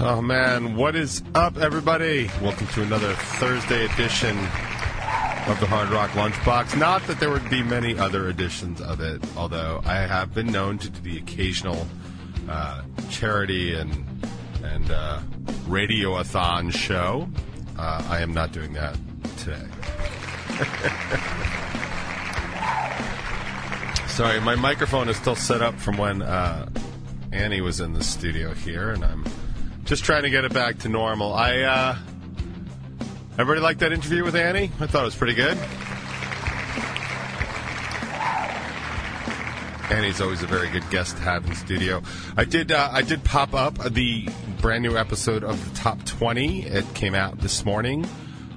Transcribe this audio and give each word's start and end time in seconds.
Oh 0.00 0.22
man, 0.22 0.76
what 0.76 0.94
is 0.94 1.24
up, 1.34 1.56
everybody? 1.56 2.30
Welcome 2.40 2.68
to 2.68 2.82
another 2.82 3.14
Thursday 3.14 3.84
edition 3.84 4.38
of 4.38 5.58
the 5.58 5.66
Hard 5.66 5.88
Rock 5.88 6.10
Lunchbox. 6.10 6.78
Not 6.78 7.04
that 7.08 7.18
there 7.18 7.30
would 7.30 7.50
be 7.50 7.64
many 7.64 7.98
other 7.98 8.28
editions 8.28 8.80
of 8.80 9.00
it, 9.00 9.20
although 9.36 9.82
I 9.84 9.96
have 9.96 10.32
been 10.32 10.52
known 10.52 10.78
to 10.78 10.88
do 10.88 11.00
the 11.00 11.18
occasional 11.18 11.84
uh, 12.48 12.82
charity 13.10 13.74
and 13.74 13.90
and 14.62 14.88
uh, 14.88 15.18
radioathon 15.66 16.72
show. 16.72 17.28
Uh, 17.76 18.06
I 18.08 18.20
am 18.20 18.32
not 18.32 18.52
doing 18.52 18.74
that 18.74 18.96
today. 19.38 19.66
Sorry, 24.06 24.38
my 24.38 24.54
microphone 24.54 25.08
is 25.08 25.16
still 25.16 25.34
set 25.34 25.60
up 25.60 25.74
from 25.74 25.98
when 25.98 26.22
uh, 26.22 26.68
Annie 27.32 27.62
was 27.62 27.80
in 27.80 27.94
the 27.94 28.04
studio 28.04 28.54
here, 28.54 28.90
and 28.90 29.04
I'm 29.04 29.24
just 29.88 30.04
trying 30.04 30.22
to 30.22 30.30
get 30.30 30.44
it 30.44 30.52
back 30.52 30.78
to 30.80 30.88
normal. 30.90 31.32
I 31.32 31.60
uh, 31.60 31.96
everybody 33.38 33.60
liked 33.60 33.80
that 33.80 33.90
interview 33.90 34.22
with 34.22 34.36
Annie. 34.36 34.70
I 34.80 34.86
thought 34.86 35.00
it 35.00 35.06
was 35.06 35.16
pretty 35.16 35.32
good. 35.32 35.56
Annie's 39.90 40.20
always 40.20 40.42
a 40.42 40.46
very 40.46 40.68
good 40.68 40.88
guest 40.90 41.16
to 41.16 41.22
have 41.22 41.46
in 41.46 41.54
studio. 41.54 42.02
I 42.36 42.44
did 42.44 42.70
uh, 42.70 42.90
I 42.92 43.00
did 43.00 43.24
pop 43.24 43.54
up 43.54 43.78
the 43.78 44.28
brand 44.60 44.82
new 44.82 44.98
episode 44.98 45.42
of 45.42 45.66
the 45.66 45.74
Top 45.74 46.04
20. 46.04 46.66
It 46.66 46.84
came 46.94 47.14
out 47.14 47.38
this 47.38 47.64
morning, 47.64 48.06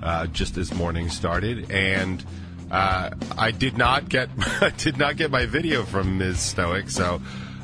uh, 0.03 0.27
just 0.27 0.57
as 0.57 0.73
morning 0.73 1.07
started, 1.07 1.71
and 1.71 2.21
uh, 2.69 3.11
I 3.37 3.51
did 3.51 3.77
not 3.77 4.09
get 4.09 4.27
I 4.37 4.71
did 4.71 4.97
not 4.97 5.15
get 5.15 5.31
my 5.31 5.45
video 5.45 5.83
from 5.83 6.17
Ms. 6.17 6.41
Stoic, 6.41 6.89
so 6.89 7.21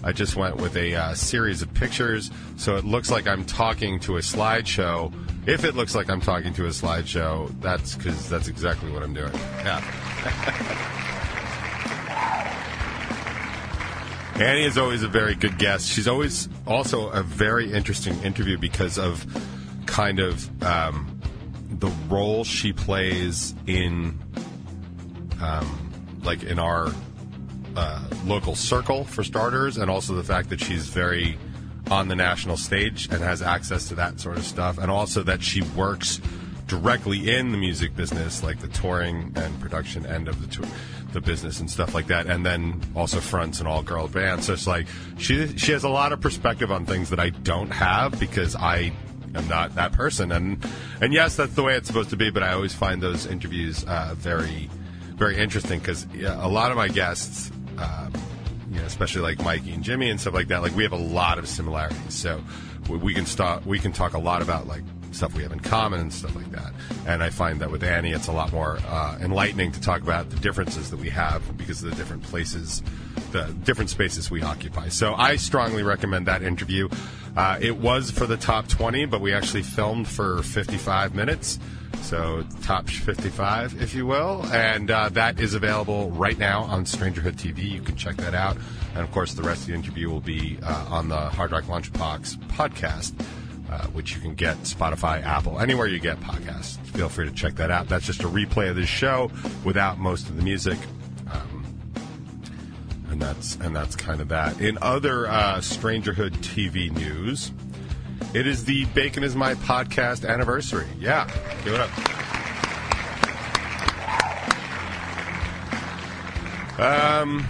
I 0.07 0.13
just 0.13 0.37
went 0.37 0.55
with 0.55 0.77
a 0.77 0.95
uh, 0.95 1.13
series 1.15 1.61
of 1.61 1.73
pictures, 1.73 2.31
so 2.55 2.77
it 2.77 2.85
looks 2.85 3.11
like 3.11 3.27
I'm 3.27 3.43
talking 3.43 3.99
to 3.99 4.15
a 4.15 4.21
slideshow. 4.21 5.13
If 5.45 5.65
it 5.65 5.75
looks 5.75 5.95
like 5.95 6.09
I'm 6.09 6.21
talking 6.21 6.53
to 6.53 6.65
a 6.65 6.69
slideshow, 6.69 7.51
that's 7.59 7.95
because 7.95 8.29
that's 8.29 8.47
exactly 8.47 8.89
what 8.89 9.03
I'm 9.03 9.13
doing. 9.13 9.33
Yeah. 9.33 9.83
Annie 14.39 14.63
is 14.63 14.77
always 14.77 15.03
a 15.03 15.09
very 15.09 15.35
good 15.35 15.57
guest. 15.57 15.89
She's 15.89 16.07
always 16.07 16.47
also 16.65 17.09
a 17.09 17.21
very 17.21 17.73
interesting 17.73 18.17
interview 18.23 18.57
because 18.57 18.97
of 18.97 19.25
kind 19.87 20.21
of 20.21 20.63
um, 20.63 21.19
the 21.69 21.89
role 22.07 22.45
she 22.45 22.71
plays 22.71 23.53
in, 23.65 24.17
um, 25.41 25.91
like 26.23 26.43
in 26.43 26.59
our 26.59 26.93
uh, 27.77 28.01
local 28.25 28.55
circle 28.55 29.03
for 29.03 29.23
starters, 29.23 29.77
and 29.77 29.89
also 29.89 30.15
the 30.15 30.23
fact 30.23 30.49
that 30.49 30.59
she's 30.59 30.87
very 30.87 31.37
on 31.91 32.07
the 32.07 32.15
national 32.15 32.57
stage 32.57 33.07
and 33.11 33.21
has 33.21 33.41
access 33.41 33.87
to 33.87 33.95
that 33.95 34.19
sort 34.19 34.37
of 34.37 34.43
stuff, 34.43 34.77
and 34.77 34.89
also 34.89 35.23
that 35.23 35.41
she 35.41 35.61
works 35.61 36.19
directly 36.65 37.29
in 37.29 37.51
the 37.51 37.57
music 37.57 37.95
business, 37.95 38.43
like 38.43 38.59
the 38.59 38.67
touring 38.67 39.31
and 39.35 39.59
production 39.61 40.05
end 40.05 40.27
of 40.27 40.41
the 40.41 40.47
tour, 40.47 40.65
the 41.13 41.21
business 41.21 41.59
and 41.59 41.69
stuff 41.69 41.93
like 41.93 42.07
that, 42.07 42.25
and 42.25 42.45
then 42.45 42.81
also 42.95 43.19
fronts 43.19 43.61
an 43.61 43.67
all 43.67 43.83
girl 43.83 44.07
band. 44.07 44.43
So 44.43 44.53
it's 44.53 44.67
like 44.67 44.87
she 45.17 45.55
she 45.57 45.71
has 45.71 45.83
a 45.83 45.89
lot 45.89 46.11
of 46.11 46.19
perspective 46.19 46.71
on 46.71 46.85
things 46.85 47.09
that 47.11 47.19
I 47.19 47.29
don't 47.29 47.71
have 47.71 48.19
because 48.19 48.55
I 48.55 48.91
am 49.35 49.47
not 49.47 49.75
that 49.75 49.93
person. 49.93 50.31
And 50.31 50.65
and 50.99 51.13
yes, 51.13 51.35
that's 51.35 51.53
the 51.53 51.63
way 51.63 51.75
it's 51.75 51.87
supposed 51.87 52.09
to 52.09 52.17
be. 52.17 52.31
But 52.31 52.43
I 52.43 52.53
always 52.53 52.73
find 52.73 53.01
those 53.01 53.25
interviews 53.25 53.85
uh, 53.85 54.15
very 54.17 54.69
very 55.15 55.37
interesting 55.37 55.79
because 55.79 56.05
a 56.15 56.47
lot 56.47 56.71
of 56.71 56.77
my 56.77 56.87
guests. 56.87 57.51
Um, 57.77 58.13
you 58.69 58.79
know, 58.79 58.85
especially 58.85 59.21
like 59.21 59.41
Mikey 59.43 59.71
and 59.71 59.83
Jimmy 59.83 60.09
and 60.09 60.19
stuff 60.19 60.33
like 60.33 60.49
that. 60.49 60.61
Like 60.61 60.75
we 60.75 60.83
have 60.83 60.91
a 60.91 60.97
lot 60.97 61.39
of 61.39 61.47
similarities, 61.47 62.13
so 62.13 62.41
we, 62.89 63.13
can 63.13 63.25
start. 63.25 63.65
We 63.65 63.79
can 63.79 63.91
talk 63.91 64.13
a 64.13 64.19
lot 64.19 64.41
about 64.41 64.67
like 64.67 64.83
stuff 65.11 65.33
we 65.35 65.43
have 65.43 65.51
in 65.51 65.59
common 65.59 65.99
and 65.99 66.13
stuff 66.13 66.35
like 66.35 66.51
that. 66.51 66.73
And 67.07 67.23
I 67.23 67.29
find 67.29 67.59
that 67.61 67.71
with 67.71 67.83
Annie, 67.83 68.11
it's 68.11 68.27
a 68.27 68.31
lot 68.31 68.51
more 68.51 68.77
uh, 68.87 69.17
enlightening 69.21 69.71
to 69.71 69.81
talk 69.81 70.01
about 70.01 70.29
the 70.29 70.37
differences 70.37 70.91
that 70.91 70.99
we 70.99 71.09
have 71.09 71.57
because 71.57 71.83
of 71.83 71.89
the 71.89 71.95
different 71.95 72.23
places, 72.23 72.83
the 73.31 73.53
different 73.63 73.89
spaces 73.89 74.31
we 74.31 74.41
occupy. 74.41 74.89
So 74.89 75.13
I 75.13 75.35
strongly 75.35 75.83
recommend 75.83 76.27
that 76.27 76.41
interview. 76.41 76.89
Uh, 77.35 77.57
it 77.61 77.77
was 77.77 78.09
for 78.09 78.25
the 78.25 78.37
top 78.37 78.67
20, 78.67 79.05
but 79.05 79.21
we 79.21 79.33
actually 79.33 79.63
filmed 79.63 80.07
for 80.07 80.41
55 80.41 81.13
minutes. 81.13 81.59
So 82.01 82.43
top 82.61 82.87
55, 82.87 83.81
if 83.81 83.93
you 83.93 84.05
will, 84.05 84.45
and 84.47 84.89
uh, 84.89 85.09
that 85.09 85.39
is 85.39 85.53
available 85.53 86.09
right 86.11 86.37
now 86.37 86.63
on 86.63 86.85
Strangerhood 86.85 87.35
TV. 87.35 87.69
You 87.69 87.81
can 87.81 87.95
check 87.95 88.15
that 88.17 88.33
out, 88.33 88.55
and 88.93 89.03
of 89.03 89.11
course, 89.11 89.33
the 89.33 89.43
rest 89.43 89.61
of 89.61 89.67
the 89.67 89.73
interview 89.73 90.09
will 90.09 90.21
be 90.21 90.57
uh, 90.63 90.85
on 90.89 91.09
the 91.09 91.17
Hard 91.17 91.51
Rock 91.51 91.65
Lunchbox 91.65 92.37
podcast, 92.49 93.13
uh, 93.69 93.87
which 93.87 94.15
you 94.15 94.21
can 94.21 94.35
get 94.35 94.57
Spotify, 94.59 95.21
Apple, 95.23 95.59
anywhere 95.59 95.87
you 95.87 95.99
get 95.99 96.19
podcasts. 96.21 96.77
Feel 96.87 97.09
free 97.09 97.25
to 97.25 97.33
check 97.33 97.55
that 97.55 97.71
out. 97.71 97.89
That's 97.89 98.05
just 98.05 98.23
a 98.23 98.27
replay 98.27 98.69
of 98.69 98.75
this 98.77 98.89
show 98.89 99.29
without 99.65 99.97
most 99.97 100.29
of 100.29 100.37
the 100.37 100.43
music. 100.43 100.77
And 103.17 103.25
that's 103.25 103.55
and 103.55 103.75
that's 103.75 103.95
kind 103.95 104.21
of 104.21 104.27
that. 104.27 104.61
In 104.61 104.77
other 104.79 105.25
uh, 105.25 105.55
Strangerhood 105.55 106.33
TV 106.33 106.91
news, 106.91 107.51
it 108.35 108.45
is 108.45 108.65
the 108.65 108.85
Bacon 108.93 109.23
is 109.23 109.35
My 109.35 109.55
podcast 109.55 110.23
anniversary. 110.23 110.85
Yeah, 110.99 111.27
give 111.63 111.73
it 111.73 111.79
up. 111.79 111.89
Um, 116.79 117.47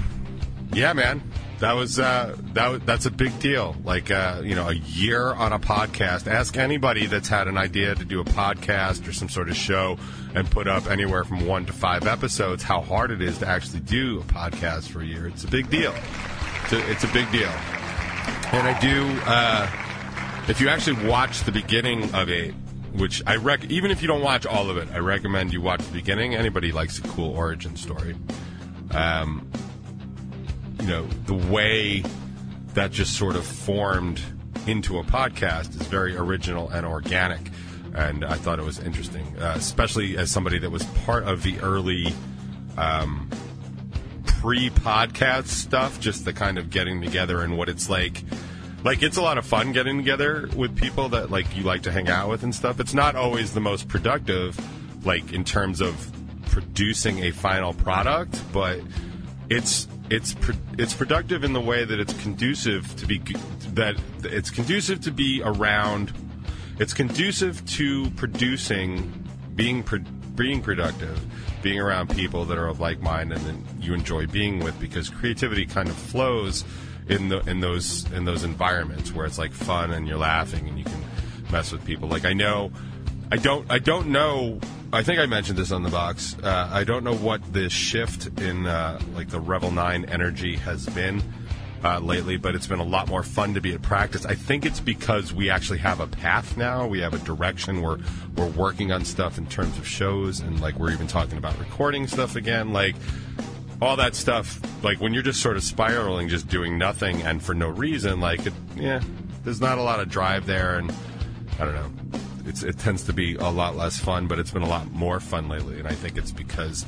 yeah, 0.71 0.93
man, 0.93 1.21
that 1.59 1.73
was 1.73 1.99
uh, 1.99 2.35
that. 2.53 2.85
That's 2.85 3.05
a 3.05 3.11
big 3.11 3.39
deal. 3.39 3.75
Like 3.83 4.11
uh, 4.11 4.41
you 4.43 4.55
know, 4.55 4.69
a 4.69 4.73
year 4.73 5.33
on 5.33 5.53
a 5.53 5.59
podcast. 5.59 6.27
Ask 6.27 6.57
anybody 6.57 7.07
that's 7.07 7.27
had 7.27 7.47
an 7.47 7.57
idea 7.57 7.95
to 7.95 8.05
do 8.05 8.19
a 8.19 8.25
podcast 8.25 9.07
or 9.07 9.13
some 9.13 9.29
sort 9.29 9.49
of 9.49 9.55
show 9.55 9.97
and 10.35 10.49
put 10.49 10.67
up 10.67 10.89
anywhere 10.89 11.23
from 11.23 11.47
one 11.47 11.65
to 11.65 11.73
five 11.73 12.05
episodes. 12.05 12.61
How 12.61 12.81
hard 12.81 13.11
it 13.11 13.21
is 13.21 13.39
to 13.39 13.47
actually 13.47 13.79
do 13.79 14.19
a 14.19 14.23
podcast 14.23 14.89
for 14.89 15.01
a 15.01 15.05
year. 15.05 15.27
It's 15.27 15.43
a 15.43 15.47
big 15.47 15.69
deal. 15.69 15.93
It's 16.63 16.73
a, 16.73 16.91
it's 16.91 17.03
a 17.03 17.07
big 17.07 17.31
deal. 17.31 17.49
And 17.49 18.67
I 18.67 18.77
do. 18.79 19.19
Uh, 19.25 19.69
if 20.49 20.61
you 20.61 20.69
actually 20.69 21.07
watch 21.07 21.43
the 21.43 21.51
beginning 21.51 22.13
of 22.13 22.29
it, 22.29 22.53
which 22.93 23.21
I 23.25 23.35
rec, 23.35 23.65
even 23.65 23.91
if 23.91 24.01
you 24.01 24.07
don't 24.07 24.21
watch 24.21 24.45
all 24.45 24.69
of 24.69 24.77
it, 24.77 24.89
I 24.93 24.99
recommend 24.99 25.53
you 25.53 25.61
watch 25.61 25.81
the 25.81 25.93
beginning. 25.93 26.35
Anybody 26.35 26.71
likes 26.71 26.99
a 26.99 27.01
cool 27.01 27.35
origin 27.35 27.75
story. 27.75 28.15
Um, 28.91 29.49
you 30.87 30.93
know, 30.93 31.07
the 31.25 31.33
way 31.51 32.01
that 32.73 32.93
just 32.93 33.17
sort 33.17 33.35
of 33.35 33.45
formed 33.45 34.21
into 34.67 34.99
a 34.99 35.03
podcast 35.03 35.69
is 35.71 35.85
very 35.87 36.15
original 36.15 36.69
and 36.69 36.85
organic. 36.85 37.41
And 37.93 38.23
I 38.23 38.35
thought 38.35 38.57
it 38.57 38.63
was 38.63 38.79
interesting, 38.79 39.25
uh, 39.37 39.55
especially 39.57 40.17
as 40.17 40.31
somebody 40.31 40.59
that 40.59 40.69
was 40.69 40.83
part 41.05 41.25
of 41.25 41.43
the 41.43 41.59
early 41.59 42.13
um, 42.77 43.29
pre 44.25 44.69
podcast 44.69 45.47
stuff, 45.47 45.99
just 45.99 46.23
the 46.23 46.31
kind 46.31 46.57
of 46.57 46.69
getting 46.69 47.01
together 47.01 47.41
and 47.41 47.57
what 47.57 47.67
it's 47.67 47.89
like. 47.89 48.23
Like, 48.85 49.03
it's 49.03 49.17
a 49.17 49.21
lot 49.21 49.37
of 49.37 49.45
fun 49.45 49.73
getting 49.73 49.97
together 49.97 50.47
with 50.55 50.77
people 50.77 51.09
that, 51.09 51.29
like, 51.29 51.57
you 51.57 51.63
like 51.63 51.81
to 51.81 51.91
hang 51.91 52.07
out 52.07 52.29
with 52.29 52.43
and 52.43 52.55
stuff. 52.55 52.79
It's 52.79 52.93
not 52.93 53.17
always 53.17 53.53
the 53.53 53.59
most 53.59 53.89
productive, 53.89 54.57
like, 55.05 55.33
in 55.33 55.43
terms 55.43 55.81
of 55.81 56.13
producing 56.45 57.25
a 57.25 57.31
final 57.31 57.73
product, 57.73 58.41
but 58.53 58.79
it's 59.49 59.87
it's 60.09 60.35
it's 60.77 60.93
productive 60.93 61.43
in 61.43 61.53
the 61.53 61.61
way 61.61 61.83
that 61.83 61.99
it's 61.99 62.13
conducive 62.21 62.95
to 62.97 63.05
be 63.05 63.19
that 63.73 63.95
it's 64.23 64.49
conducive 64.49 65.01
to 65.01 65.11
be 65.11 65.41
around 65.43 66.13
it's 66.79 66.93
conducive 66.93 67.65
to 67.65 68.09
producing 68.11 69.11
being 69.55 69.83
pro- 69.83 69.99
being 70.35 70.61
productive 70.61 71.19
being 71.61 71.79
around 71.79 72.09
people 72.09 72.45
that 72.45 72.57
are 72.57 72.67
of 72.67 72.79
like 72.79 73.01
mind 73.01 73.33
and 73.33 73.65
you 73.81 73.93
enjoy 73.93 74.25
being 74.27 74.59
with 74.59 74.79
because 74.79 75.09
creativity 75.09 75.65
kind 75.65 75.89
of 75.89 75.95
flows 75.95 76.63
in 77.09 77.29
the 77.29 77.39
in 77.49 77.59
those 77.59 78.09
in 78.13 78.25
those 78.25 78.43
environments 78.43 79.11
where 79.11 79.25
it's 79.25 79.37
like 79.37 79.51
fun 79.51 79.91
and 79.91 80.07
you're 80.07 80.17
laughing 80.17 80.67
and 80.67 80.77
you 80.77 80.85
can 80.85 81.03
mess 81.51 81.71
with 81.71 81.83
people 81.85 82.07
like 82.07 82.25
I 82.25 82.33
know 82.33 82.71
I 83.31 83.35
don't. 83.35 83.69
I 83.69 83.79
don't 83.79 84.07
know. 84.07 84.59
I 84.97 85.03
think 85.03 85.19
I 85.19 85.27
mentioned 85.27 85.59
this 85.59 85.71
on 85.71 85.83
the 85.83 85.91
box. 85.91 86.35
Uh, 86.41 86.71
I 86.73 86.83
don't 86.83 87.03
know 87.03 87.13
what 87.13 87.53
the 87.53 87.69
shift 87.69 88.41
in 88.41 88.65
uh, 88.65 88.99
like 89.13 89.29
the 89.29 89.39
Revel 89.39 89.69
Nine 89.69 90.05
energy 90.05 90.55
has 90.55 90.87
been 90.87 91.21
uh, 91.83 91.99
lately, 91.99 92.35
but 92.35 92.55
it's 92.55 92.65
been 92.65 92.79
a 92.79 92.83
lot 92.83 93.07
more 93.07 93.21
fun 93.21 93.53
to 93.53 93.61
be 93.61 93.75
at 93.75 93.83
practice. 93.83 94.25
I 94.25 94.33
think 94.33 94.65
it's 94.65 94.79
because 94.79 95.31
we 95.31 95.51
actually 95.51 95.77
have 95.77 95.99
a 95.99 96.07
path 96.07 96.57
now. 96.57 96.87
We 96.87 96.99
have 97.01 97.13
a 97.13 97.19
direction. 97.19 97.83
We're 97.83 97.99
we're 98.35 98.49
working 98.49 98.91
on 98.91 99.05
stuff 99.05 99.37
in 99.37 99.45
terms 99.45 99.77
of 99.77 99.87
shows, 99.87 100.39
and 100.39 100.59
like 100.61 100.79
we're 100.79 100.91
even 100.91 101.05
talking 101.05 101.37
about 101.37 101.59
recording 101.59 102.07
stuff 102.07 102.35
again. 102.35 102.73
Like 102.73 102.95
all 103.79 103.97
that 103.97 104.15
stuff. 104.15 104.59
Like 104.83 104.99
when 104.99 105.13
you're 105.13 105.21
just 105.21 105.41
sort 105.41 105.57
of 105.57 105.63
spiraling, 105.63 106.27
just 106.27 106.47
doing 106.47 106.75
nothing, 106.75 107.21
and 107.21 107.43
for 107.43 107.53
no 107.53 107.69
reason. 107.69 108.19
Like 108.19 108.47
it, 108.47 108.53
yeah, 108.75 109.03
there's 109.43 109.61
not 109.61 109.77
a 109.77 109.83
lot 109.83 109.99
of 109.99 110.09
drive 110.09 110.47
there, 110.47 110.79
and 110.79 110.91
I 111.59 111.65
don't 111.65 111.75
know 111.75 112.19
it 112.47 112.79
tends 112.79 113.03
to 113.03 113.13
be 113.13 113.35
a 113.35 113.49
lot 113.49 113.75
less 113.75 113.97
fun, 113.97 114.27
but 114.27 114.39
it's 114.39 114.51
been 114.51 114.61
a 114.61 114.69
lot 114.69 114.91
more 114.91 115.19
fun 115.19 115.49
lately. 115.49 115.79
And 115.79 115.87
I 115.87 115.93
think 115.93 116.17
it's 116.17 116.31
because 116.31 116.85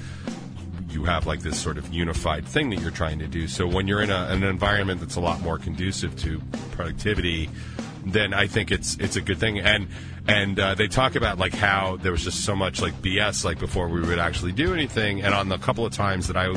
you 0.90 1.06
have 1.06 1.28
like 1.28 1.42
this 1.42 1.60
sort 1.60 1.78
of 1.78 1.94
unified 1.94 2.46
thing 2.46 2.70
that 2.72 2.80
you're 2.80 2.92
trying 2.92 3.20
to 3.20 3.28
do. 3.28 3.48
So 3.48 3.68
when 3.68 3.88
you're 3.88 4.02
in 4.02 4.10
a, 4.10 4.28
an 4.30 4.44
environment 4.44 5.00
that's 5.00 5.16
a 5.16 5.22
lot 5.22 5.42
more 5.42 5.58
conducive 5.58 6.16
to 6.22 6.42
productivity, 6.72 7.50
then 8.06 8.34
I 8.34 8.48
think 8.48 8.72
it's 8.72 8.98
it's 8.98 9.16
a 9.16 9.22
good 9.22 9.38
thing. 9.38 9.60
And 9.60 9.88
and 10.28 10.60
uh, 10.60 10.76
they 10.76 10.88
talk 10.88 11.16
about 11.16 11.38
like 11.38 11.54
how 11.54 11.98
there 11.98 12.12
was 12.12 12.24
just 12.24 12.44
so 12.44 12.56
much 12.56 12.82
like 12.82 12.94
BS 13.02 13.44
like 13.44 13.60
before 13.60 13.88
we 13.88 14.02
would 14.02 14.20
actually 14.20 14.52
do 14.52 14.74
anything. 14.74 15.22
And 15.22 15.34
on 15.34 15.50
the 15.50 15.58
couple 15.58 15.86
of 15.86 15.94
times 15.94 16.28
that 16.28 16.38
I 16.38 16.56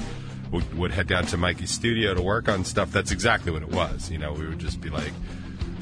would, 0.50 0.78
would 0.78 0.92
head 0.92 1.08
down 1.08 1.26
to 1.26 1.36
Mikey's 1.36 1.70
studio 1.70 2.14
to 2.14 2.22
work 2.22 2.48
on 2.48 2.64
stuff, 2.64 2.92
that's 2.92 3.10
exactly 3.10 3.52
what 3.52 3.62
it 3.62 3.70
was. 3.70 4.10
You 4.10 4.18
know, 4.18 4.32
we 4.32 4.46
would 4.46 4.58
just 4.58 4.80
be 4.80 4.90
like 4.90 5.12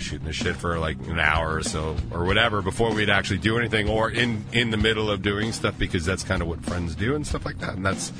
shooting 0.00 0.26
the 0.26 0.32
shit 0.32 0.56
for 0.56 0.78
like 0.78 0.98
an 1.06 1.18
hour 1.18 1.56
or 1.56 1.62
so 1.62 1.96
or 2.10 2.24
whatever 2.24 2.62
before 2.62 2.92
we'd 2.92 3.10
actually 3.10 3.38
do 3.38 3.58
anything 3.58 3.88
or 3.88 4.10
in 4.10 4.44
in 4.52 4.70
the 4.70 4.76
middle 4.76 5.10
of 5.10 5.22
doing 5.22 5.52
stuff 5.52 5.78
because 5.78 6.04
that's 6.04 6.24
kind 6.24 6.42
of 6.42 6.48
what 6.48 6.60
friends 6.64 6.94
do 6.94 7.14
and 7.14 7.26
stuff 7.26 7.44
like 7.44 7.58
that 7.58 7.74
and 7.74 7.84
that's 7.84 8.12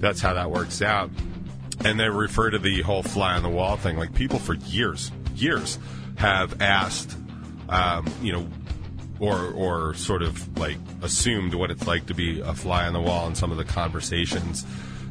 that's 0.00 0.20
how 0.20 0.34
that 0.34 0.50
works 0.50 0.82
out. 0.82 1.10
And 1.84 1.98
they 1.98 2.08
refer 2.08 2.50
to 2.50 2.58
the 2.58 2.82
whole 2.82 3.02
fly 3.02 3.34
on 3.34 3.42
the 3.42 3.48
wall 3.48 3.76
thing 3.76 3.96
like 3.96 4.14
people 4.14 4.38
for 4.38 4.54
years 4.54 5.12
years 5.34 5.78
have 6.16 6.60
asked 6.60 7.16
um, 7.68 8.06
you 8.20 8.32
know 8.32 8.48
or 9.20 9.50
or 9.52 9.94
sort 9.94 10.22
of 10.22 10.58
like 10.58 10.76
assumed 11.02 11.54
what 11.54 11.70
it's 11.70 11.86
like 11.86 12.06
to 12.06 12.14
be 12.14 12.40
a 12.40 12.54
fly 12.54 12.86
on 12.86 12.92
the 12.92 13.00
wall 13.00 13.26
in 13.28 13.34
some 13.34 13.52
of 13.52 13.58
the 13.58 13.64
conversations 13.64 14.64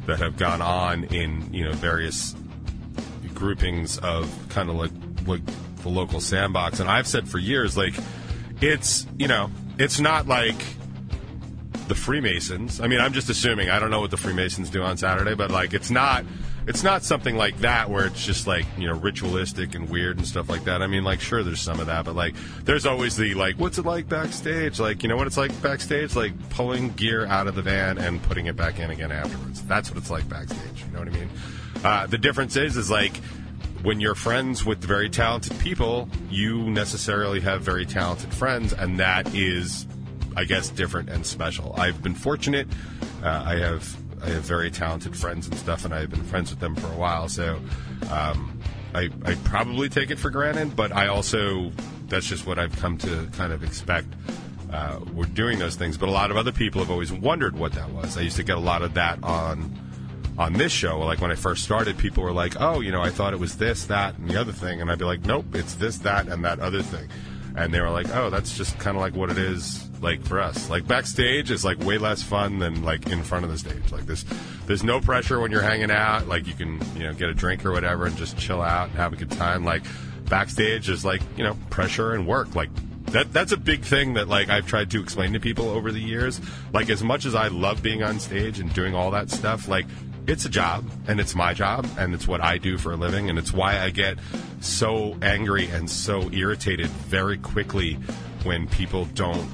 that 0.06 0.18
have 0.18 0.36
gone 0.36 0.60
on 0.60 1.04
in 1.04 1.52
you 1.52 1.64
know 1.64 1.72
various 1.72 2.34
groupings 3.34 3.98
of 3.98 4.30
kind 4.48 4.68
of 4.68 4.76
like 4.76 4.90
like 5.26 5.42
local 5.88 6.20
sandbox. 6.20 6.80
And 6.80 6.88
I've 6.88 7.06
said 7.06 7.28
for 7.28 7.38
years, 7.38 7.76
like, 7.76 7.94
it's, 8.60 9.06
you 9.16 9.28
know, 9.28 9.50
it's 9.78 10.00
not 10.00 10.26
like 10.26 10.56
the 11.88 11.94
Freemasons. 11.94 12.80
I 12.80 12.86
mean, 12.86 13.00
I'm 13.00 13.12
just 13.12 13.30
assuming. 13.30 13.70
I 13.70 13.78
don't 13.78 13.90
know 13.90 14.00
what 14.00 14.10
the 14.10 14.16
Freemasons 14.16 14.70
do 14.70 14.82
on 14.82 14.96
Saturday, 14.96 15.34
but 15.34 15.50
like, 15.50 15.74
it's 15.74 15.90
not. 15.90 16.24
It's 16.66 16.82
not 16.82 17.02
something 17.02 17.34
like 17.34 17.60
that 17.60 17.88
where 17.88 18.04
it's 18.04 18.26
just 18.26 18.46
like 18.46 18.66
you 18.76 18.88
know 18.88 18.92
ritualistic 18.92 19.74
and 19.74 19.88
weird 19.88 20.18
and 20.18 20.26
stuff 20.26 20.50
like 20.50 20.64
that. 20.64 20.82
I 20.82 20.86
mean, 20.86 21.02
like 21.02 21.18
sure, 21.18 21.42
there's 21.42 21.62
some 21.62 21.80
of 21.80 21.86
that, 21.86 22.04
but 22.04 22.14
like 22.14 22.34
there's 22.64 22.84
always 22.84 23.16
the 23.16 23.32
like, 23.32 23.56
what's 23.56 23.78
it 23.78 23.86
like 23.86 24.06
backstage? 24.06 24.78
Like 24.78 25.02
you 25.02 25.08
know 25.08 25.16
what 25.16 25.26
it's 25.26 25.38
like 25.38 25.62
backstage? 25.62 26.14
Like 26.14 26.50
pulling 26.50 26.90
gear 26.90 27.24
out 27.24 27.46
of 27.46 27.54
the 27.54 27.62
van 27.62 27.96
and 27.96 28.22
putting 28.22 28.46
it 28.46 28.56
back 28.56 28.78
in 28.80 28.90
again 28.90 29.10
afterwards. 29.10 29.62
That's 29.62 29.88
what 29.88 29.96
it's 29.96 30.10
like 30.10 30.28
backstage. 30.28 30.84
You 30.84 30.92
know 30.92 30.98
what 30.98 31.08
I 31.08 31.12
mean? 31.12 31.30
Uh, 31.82 32.06
the 32.06 32.18
difference 32.18 32.54
is, 32.54 32.76
is 32.76 32.90
like 32.90 33.18
when 33.82 34.00
you're 34.00 34.14
friends 34.14 34.64
with 34.64 34.82
very 34.82 35.08
talented 35.08 35.58
people, 35.58 36.08
you 36.30 36.70
necessarily 36.70 37.40
have 37.40 37.62
very 37.62 37.86
talented 37.86 38.32
friends, 38.34 38.72
and 38.72 38.98
that 38.98 39.34
is, 39.34 39.86
I 40.36 40.44
guess, 40.44 40.68
different 40.68 41.08
and 41.08 41.24
special. 41.24 41.74
I've 41.76 42.02
been 42.02 42.14
fortunate. 42.14 42.66
Uh, 43.22 43.42
I 43.46 43.56
have 43.56 43.96
I 44.22 44.30
have 44.30 44.42
very 44.42 44.70
talented 44.70 45.16
friends 45.16 45.46
and 45.46 45.56
stuff, 45.56 45.84
and 45.84 45.94
I've 45.94 46.10
been 46.10 46.24
friends 46.24 46.50
with 46.50 46.58
them 46.58 46.74
for 46.74 46.88
a 46.88 46.96
while. 46.96 47.28
So 47.28 47.60
um, 48.10 48.60
I, 48.94 49.10
I 49.24 49.36
probably 49.44 49.88
take 49.88 50.10
it 50.10 50.18
for 50.18 50.30
granted, 50.30 50.74
but 50.74 50.92
I 50.92 51.06
also 51.06 51.70
that's 52.08 52.26
just 52.26 52.46
what 52.46 52.58
I've 52.58 52.76
come 52.78 52.98
to 52.98 53.28
kind 53.32 53.52
of 53.52 53.62
expect. 53.62 54.08
Uh, 54.72 55.00
we're 55.14 55.24
doing 55.24 55.58
those 55.58 55.76
things, 55.76 55.96
but 55.96 56.08
a 56.08 56.12
lot 56.12 56.30
of 56.30 56.36
other 56.36 56.52
people 56.52 56.80
have 56.80 56.90
always 56.90 57.12
wondered 57.12 57.56
what 57.56 57.72
that 57.72 57.90
was. 57.90 58.18
I 58.18 58.22
used 58.22 58.36
to 58.36 58.42
get 58.42 58.56
a 58.56 58.60
lot 58.60 58.82
of 58.82 58.94
that 58.94 59.22
on 59.22 59.87
on 60.38 60.52
this 60.52 60.70
show, 60.70 61.00
like 61.00 61.20
when 61.20 61.32
I 61.32 61.34
first 61.34 61.64
started, 61.64 61.98
people 61.98 62.22
were 62.22 62.32
like, 62.32 62.54
"Oh, 62.60 62.80
you 62.80 62.92
know, 62.92 63.02
I 63.02 63.10
thought 63.10 63.32
it 63.32 63.40
was 63.40 63.56
this, 63.56 63.86
that, 63.86 64.16
and 64.16 64.30
the 64.30 64.40
other 64.40 64.52
thing," 64.52 64.80
and 64.80 64.90
I'd 64.90 64.98
be 64.98 65.04
like, 65.04 65.24
"Nope, 65.24 65.46
it's 65.54 65.74
this, 65.74 65.98
that, 65.98 66.28
and 66.28 66.44
that 66.44 66.60
other 66.60 66.80
thing," 66.80 67.08
and 67.56 67.74
they 67.74 67.80
were 67.80 67.90
like, 67.90 68.14
"Oh, 68.14 68.30
that's 68.30 68.56
just 68.56 68.78
kind 68.78 68.96
of 68.96 69.00
like 69.02 69.14
what 69.14 69.30
it 69.30 69.38
is." 69.38 69.84
Like 70.00 70.22
for 70.24 70.40
us, 70.40 70.70
like 70.70 70.86
backstage 70.86 71.50
is 71.50 71.64
like 71.64 71.80
way 71.80 71.98
less 71.98 72.22
fun 72.22 72.60
than 72.60 72.84
like 72.84 73.08
in 73.08 73.24
front 73.24 73.44
of 73.44 73.50
the 73.50 73.58
stage. 73.58 73.90
Like 73.90 74.06
there's 74.06 74.24
there's 74.66 74.84
no 74.84 75.00
pressure 75.00 75.40
when 75.40 75.50
you're 75.50 75.60
hanging 75.60 75.90
out. 75.90 76.28
Like 76.28 76.46
you 76.46 76.54
can 76.54 76.78
you 76.94 77.02
know 77.02 77.12
get 77.12 77.28
a 77.28 77.34
drink 77.34 77.66
or 77.66 77.72
whatever 77.72 78.06
and 78.06 78.16
just 78.16 78.38
chill 78.38 78.62
out 78.62 78.90
and 78.90 78.96
have 78.96 79.12
a 79.12 79.16
good 79.16 79.32
time. 79.32 79.64
Like 79.64 79.82
backstage 80.28 80.88
is 80.88 81.04
like 81.04 81.20
you 81.36 81.42
know 81.42 81.56
pressure 81.68 82.12
and 82.12 82.28
work. 82.28 82.54
Like 82.54 82.70
that 83.06 83.32
that's 83.32 83.50
a 83.50 83.56
big 83.56 83.82
thing 83.82 84.14
that 84.14 84.28
like 84.28 84.50
I've 84.50 84.68
tried 84.68 84.92
to 84.92 85.02
explain 85.02 85.32
to 85.32 85.40
people 85.40 85.68
over 85.68 85.90
the 85.90 86.00
years. 86.00 86.40
Like 86.72 86.90
as 86.90 87.02
much 87.02 87.24
as 87.24 87.34
I 87.34 87.48
love 87.48 87.82
being 87.82 88.04
on 88.04 88.20
stage 88.20 88.60
and 88.60 88.72
doing 88.72 88.94
all 88.94 89.10
that 89.10 89.30
stuff, 89.30 89.66
like 89.66 89.86
it's 90.28 90.44
a 90.44 90.48
job 90.50 90.84
and 91.08 91.18
it's 91.18 91.34
my 91.34 91.54
job 91.54 91.88
and 91.98 92.14
it's 92.14 92.28
what 92.28 92.42
I 92.42 92.58
do 92.58 92.76
for 92.76 92.92
a 92.92 92.96
living 92.96 93.30
and 93.30 93.38
it's 93.38 93.50
why 93.50 93.78
I 93.80 93.88
get 93.88 94.18
so 94.60 95.16
angry 95.22 95.66
and 95.68 95.88
so 95.88 96.30
irritated 96.30 96.86
very 96.86 97.38
quickly 97.38 97.94
when 98.44 98.68
people 98.68 99.06
don't 99.06 99.48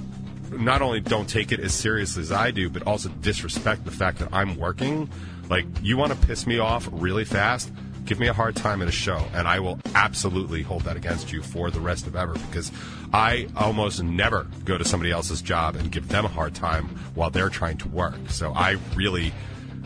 not 0.51 0.83
only 0.83 1.01
don't 1.01 1.29
take 1.29 1.53
it 1.53 1.61
as 1.61 1.73
seriously 1.73 2.23
as 2.23 2.33
I 2.33 2.51
do 2.51 2.69
but 2.69 2.83
also 2.89 3.09
disrespect 3.09 3.85
the 3.85 3.93
fact 3.93 4.19
that 4.19 4.29
I'm 4.33 4.57
working. 4.57 5.09
Like 5.49 5.65
you 5.81 5.97
want 5.97 6.13
to 6.13 6.27
piss 6.27 6.45
me 6.45 6.59
off 6.59 6.89
really 6.91 7.25
fast? 7.25 7.73
Give 8.05 8.19
me 8.19 8.27
a 8.27 8.33
hard 8.33 8.57
time 8.57 8.83
at 8.83 8.89
a 8.89 8.93
show 8.93 9.25
and 9.33 9.47
I 9.47 9.61
will 9.61 9.79
absolutely 9.95 10.63
hold 10.63 10.83
that 10.83 10.97
against 10.97 11.31
you 11.31 11.41
for 11.41 11.71
the 11.71 11.81
rest 11.81 12.09
of 12.09 12.17
ever 12.17 12.33
because 12.33 12.73
I 13.13 13.47
almost 13.57 14.03
never 14.03 14.49
go 14.65 14.77
to 14.77 14.85
somebody 14.85 15.13
else's 15.13 15.41
job 15.41 15.77
and 15.77 15.93
give 15.93 16.09
them 16.09 16.25
a 16.25 16.29
hard 16.29 16.53
time 16.57 16.89
while 17.15 17.31
they're 17.31 17.49
trying 17.49 17.79
to 17.79 17.89
work. 17.89 18.17
So 18.29 18.53
I 18.53 18.79
really 18.97 19.33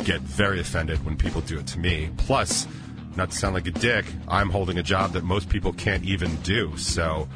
get 0.04 0.20
very 0.20 0.60
offended 0.60 1.04
when 1.04 1.16
people 1.16 1.40
do 1.42 1.58
it 1.58 1.66
to 1.68 1.78
me. 1.78 2.10
Plus, 2.16 2.66
not 3.16 3.30
to 3.30 3.36
sound 3.36 3.54
like 3.54 3.66
a 3.66 3.72
dick, 3.72 4.06
I'm 4.28 4.50
holding 4.50 4.78
a 4.78 4.82
job 4.82 5.12
that 5.12 5.24
most 5.24 5.48
people 5.48 5.72
can't 5.72 6.04
even 6.04 6.36
do. 6.36 6.76
So 6.76 7.28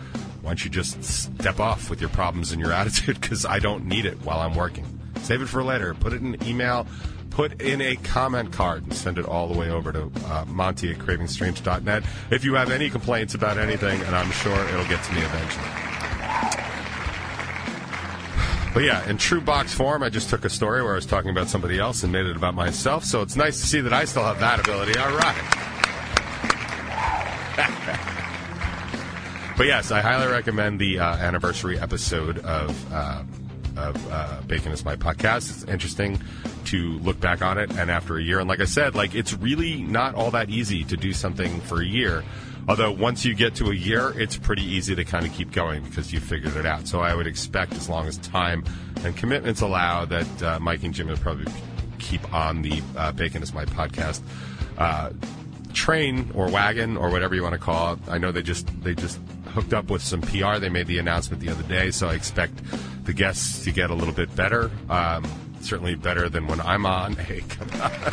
why 0.42 0.50
don't 0.50 0.64
you 0.64 0.70
just 0.70 1.02
step 1.04 1.60
off 1.60 1.90
with 1.90 2.00
your 2.00 2.10
problems 2.10 2.52
and 2.52 2.60
your 2.60 2.72
attitude 2.80 3.20
because 3.20 3.44
I 3.44 3.58
don't 3.58 3.86
need 3.86 4.06
it 4.06 4.20
while 4.24 4.40
I'm 4.40 4.54
working. 4.54 4.86
Save 5.22 5.42
it 5.42 5.46
for 5.46 5.62
later. 5.62 5.94
Put 5.94 6.12
it 6.12 6.20
in 6.20 6.34
an 6.34 6.46
email. 6.46 6.86
Put 7.30 7.62
in 7.62 7.80
a 7.80 7.96
comment 7.96 8.52
card 8.52 8.82
and 8.82 8.94
send 8.94 9.16
it 9.18 9.24
all 9.24 9.48
the 9.48 9.58
way 9.58 9.70
over 9.70 9.90
to 9.92 10.10
uh, 10.26 10.44
Monty 10.46 10.90
at 10.90 10.98
cravingstrange.net 10.98 12.04
if 12.30 12.44
you 12.44 12.54
have 12.54 12.70
any 12.70 12.90
complaints 12.90 13.34
about 13.34 13.56
anything, 13.56 14.02
and 14.02 14.14
I'm 14.14 14.30
sure 14.32 14.68
it'll 14.68 14.84
get 14.84 15.02
to 15.02 15.12
me 15.14 15.22
eventually. 15.22 15.91
But 18.74 18.84
yeah, 18.84 19.06
in 19.08 19.18
true 19.18 19.42
box 19.42 19.74
form, 19.74 20.02
I 20.02 20.08
just 20.08 20.30
took 20.30 20.46
a 20.46 20.50
story 20.50 20.82
where 20.82 20.92
I 20.92 20.94
was 20.94 21.04
talking 21.04 21.30
about 21.30 21.48
somebody 21.48 21.78
else 21.78 22.02
and 22.04 22.12
made 22.12 22.24
it 22.24 22.36
about 22.36 22.54
myself. 22.54 23.04
So 23.04 23.20
it's 23.20 23.36
nice 23.36 23.60
to 23.60 23.66
see 23.66 23.80
that 23.82 23.92
I 23.92 24.06
still 24.06 24.24
have 24.24 24.40
that 24.40 24.60
ability. 24.60 24.98
All 24.98 25.14
right. 25.14 25.36
but 29.58 29.66
yes, 29.66 29.90
I 29.90 30.00
highly 30.00 30.32
recommend 30.32 30.80
the 30.80 31.00
uh, 31.00 31.16
anniversary 31.16 31.78
episode 31.78 32.38
of. 32.38 32.92
Uh, 32.92 33.22
of 33.74 34.12
uh, 34.12 34.40
Bacon 34.46 34.70
is 34.70 34.84
My 34.84 34.96
Podcast. 34.96 35.50
It's 35.50 35.64
interesting 35.64 36.20
to 36.66 36.98
look 36.98 37.18
back 37.20 37.40
on 37.40 37.56
it, 37.56 37.70
and 37.72 37.90
after 37.90 38.18
a 38.18 38.22
year, 38.22 38.38
and 38.38 38.46
like 38.46 38.60
I 38.60 38.66
said, 38.66 38.94
like 38.94 39.14
it's 39.14 39.32
really 39.32 39.80
not 39.82 40.14
all 40.14 40.30
that 40.32 40.50
easy 40.50 40.84
to 40.84 40.96
do 40.96 41.14
something 41.14 41.58
for 41.62 41.80
a 41.80 41.86
year. 41.86 42.22
Although 42.68 42.92
once 42.92 43.24
you 43.24 43.34
get 43.34 43.56
to 43.56 43.70
a 43.70 43.74
year, 43.74 44.12
it's 44.16 44.36
pretty 44.36 44.62
easy 44.62 44.94
to 44.94 45.04
kind 45.04 45.26
of 45.26 45.32
keep 45.32 45.52
going 45.52 45.82
because 45.82 46.12
you 46.12 46.20
figured 46.20 46.56
it 46.56 46.64
out. 46.64 46.86
So 46.86 47.00
I 47.00 47.14
would 47.14 47.26
expect, 47.26 47.74
as 47.74 47.88
long 47.88 48.06
as 48.06 48.18
time 48.18 48.64
and 49.04 49.16
commitments 49.16 49.60
allow, 49.60 50.04
that 50.04 50.42
uh, 50.42 50.58
Mike 50.60 50.82
and 50.84 50.94
Jim 50.94 51.08
will 51.08 51.16
probably 51.16 51.52
keep 51.98 52.32
on 52.32 52.62
the 52.62 52.82
uh, 52.96 53.12
Bacon 53.12 53.42
is 53.42 53.52
My 53.52 53.64
podcast 53.64 54.20
uh, 54.78 55.10
train 55.72 56.30
or 56.34 56.48
wagon 56.50 56.96
or 56.96 57.10
whatever 57.10 57.34
you 57.34 57.42
want 57.42 57.54
to 57.54 57.58
call 57.58 57.94
it. 57.94 57.98
I 58.08 58.18
know 58.18 58.32
they 58.32 58.42
just 58.42 58.66
they 58.82 58.94
just 58.94 59.18
hooked 59.54 59.72
up 59.74 59.90
with 59.90 60.02
some 60.02 60.20
PR. 60.20 60.58
They 60.58 60.68
made 60.68 60.86
the 60.86 60.98
announcement 60.98 61.42
the 61.42 61.50
other 61.50 61.62
day, 61.64 61.90
so 61.90 62.08
I 62.08 62.14
expect 62.14 62.54
the 63.04 63.12
guests 63.12 63.64
to 63.64 63.72
get 63.72 63.90
a 63.90 63.94
little 63.94 64.14
bit 64.14 64.34
better. 64.36 64.70
Um, 64.88 65.24
certainly 65.60 65.94
better 65.94 66.28
than 66.28 66.46
when 66.46 66.60
I'm 66.60 66.86
on. 66.86 67.16
Hey, 67.22 67.42
come 67.48 67.68
on. 67.80 68.12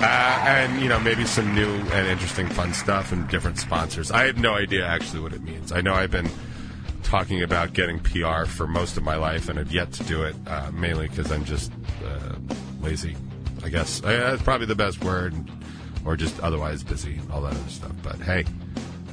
Uh, 0.00 0.44
and 0.46 0.80
you 0.80 0.88
know 0.88 1.00
maybe 1.00 1.24
some 1.24 1.54
new 1.54 1.68
and 1.68 2.06
interesting 2.06 2.46
fun 2.48 2.72
stuff 2.72 3.10
and 3.10 3.28
different 3.28 3.58
sponsors. 3.58 4.10
I 4.10 4.26
have 4.26 4.38
no 4.38 4.54
idea 4.54 4.86
actually 4.86 5.20
what 5.20 5.32
it 5.32 5.42
means. 5.42 5.72
I 5.72 5.80
know 5.80 5.92
I've 5.92 6.12
been 6.12 6.30
talking 7.02 7.42
about 7.42 7.72
getting 7.72 7.98
PR 8.00 8.44
for 8.44 8.66
most 8.66 8.96
of 8.96 9.02
my 9.02 9.16
life 9.16 9.48
and 9.48 9.58
have 9.58 9.72
yet 9.72 9.92
to 9.92 10.04
do 10.04 10.22
it, 10.22 10.36
uh, 10.46 10.70
mainly 10.72 11.08
because 11.08 11.32
I'm 11.32 11.44
just 11.44 11.72
uh, 12.04 12.34
lazy. 12.80 13.16
I 13.64 13.70
guess 13.70 14.02
uh, 14.04 14.06
that's 14.06 14.42
probably 14.42 14.66
the 14.66 14.76
best 14.76 15.02
word, 15.02 15.34
or 16.04 16.16
just 16.16 16.38
otherwise 16.40 16.84
busy, 16.84 17.18
all 17.32 17.42
that 17.42 17.54
other 17.54 17.70
stuff. 17.70 17.92
But 18.02 18.16
hey, 18.20 18.44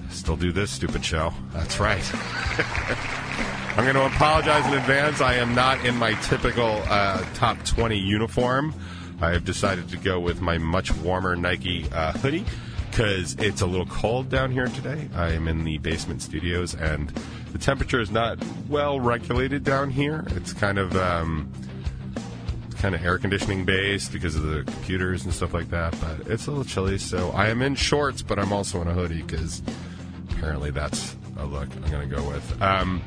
still 0.10 0.38
do 0.38 0.52
this 0.52 0.70
stupid 0.70 1.04
show. 1.04 1.34
That's 1.54 1.80
right. 1.80 2.04
I'm 3.78 3.84
going 3.84 3.96
to 3.96 4.06
apologize 4.06 4.66
in 4.68 4.74
advance. 4.74 5.20
I 5.20 5.34
am 5.34 5.54
not 5.54 5.84
in 5.84 5.96
my 5.98 6.14
typical 6.22 6.82
uh, 6.88 7.26
top 7.34 7.64
20 7.66 7.98
uniform. 7.98 8.74
I 9.22 9.32
have 9.32 9.46
decided 9.46 9.90
to 9.90 9.98
go 9.98 10.20
with 10.20 10.42
my 10.42 10.58
much 10.58 10.94
warmer 10.96 11.36
Nike 11.36 11.86
uh, 11.92 12.14
hoodie 12.14 12.46
because 12.90 13.36
it's 13.40 13.62
a 13.62 13.66
little 13.66 13.86
cold 13.86 14.30
down 14.30 14.52
here 14.52 14.68
today. 14.68 15.10
I 15.16 15.32
am 15.32 15.48
in 15.48 15.64
the 15.64 15.78
basement 15.80 16.22
studios 16.22 16.76
and 16.76 17.10
the 17.52 17.58
temperature 17.58 18.00
is 18.00 18.12
not 18.12 18.38
well 18.70 19.00
regulated 19.00 19.64
down 19.64 19.90
here. 19.90 20.26
It's 20.32 20.54
kind 20.54 20.78
of 20.78 20.96
um, 20.96 21.52
kind 22.78 22.96
of 22.96 23.04
air 23.04 23.18
conditioning 23.18 23.66
based 23.66 24.12
because 24.12 24.36
of 24.36 24.44
the 24.44 24.64
computers 24.64 25.26
and 25.26 25.34
stuff 25.34 25.54
like 25.54 25.70
that. 25.72 25.96
But 26.00 26.28
it's 26.32 26.48
a 26.48 26.52
little 26.52 26.66
chilly, 26.66 26.98
so 26.98 27.32
I 27.32 27.48
am 27.48 27.62
in 27.62 27.76
shorts, 27.76 28.22
but 28.22 28.38
I'm 28.38 28.54
also 28.54 28.82
in 28.82 28.88
a 28.88 28.94
hoodie 28.94 29.24
because 29.24 29.62
apparently 30.32 30.72
that's 30.72 31.16
a 31.38 31.46
look 31.46 31.68
I'm 31.76 31.92
going 31.92 32.10
to 32.10 32.16
go 32.16 32.28
with. 32.28 32.62
Um, 32.62 33.02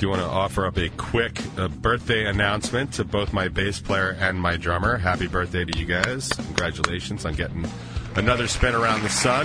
do 0.00 0.08
want 0.08 0.22
to 0.22 0.26
offer 0.26 0.64
up 0.64 0.78
a 0.78 0.88
quick 0.96 1.38
uh, 1.58 1.68
birthday 1.68 2.24
announcement 2.24 2.90
to 2.94 3.04
both 3.04 3.34
my 3.34 3.48
bass 3.48 3.80
player 3.80 4.16
and 4.18 4.40
my 4.40 4.56
drummer. 4.56 4.96
Happy 4.96 5.26
birthday 5.26 5.62
to 5.62 5.78
you 5.78 5.84
guys. 5.84 6.30
Congratulations 6.30 7.26
on 7.26 7.34
getting 7.34 7.68
another 8.16 8.48
spin 8.48 8.74
around 8.74 9.02
the 9.02 9.10
sun. 9.10 9.44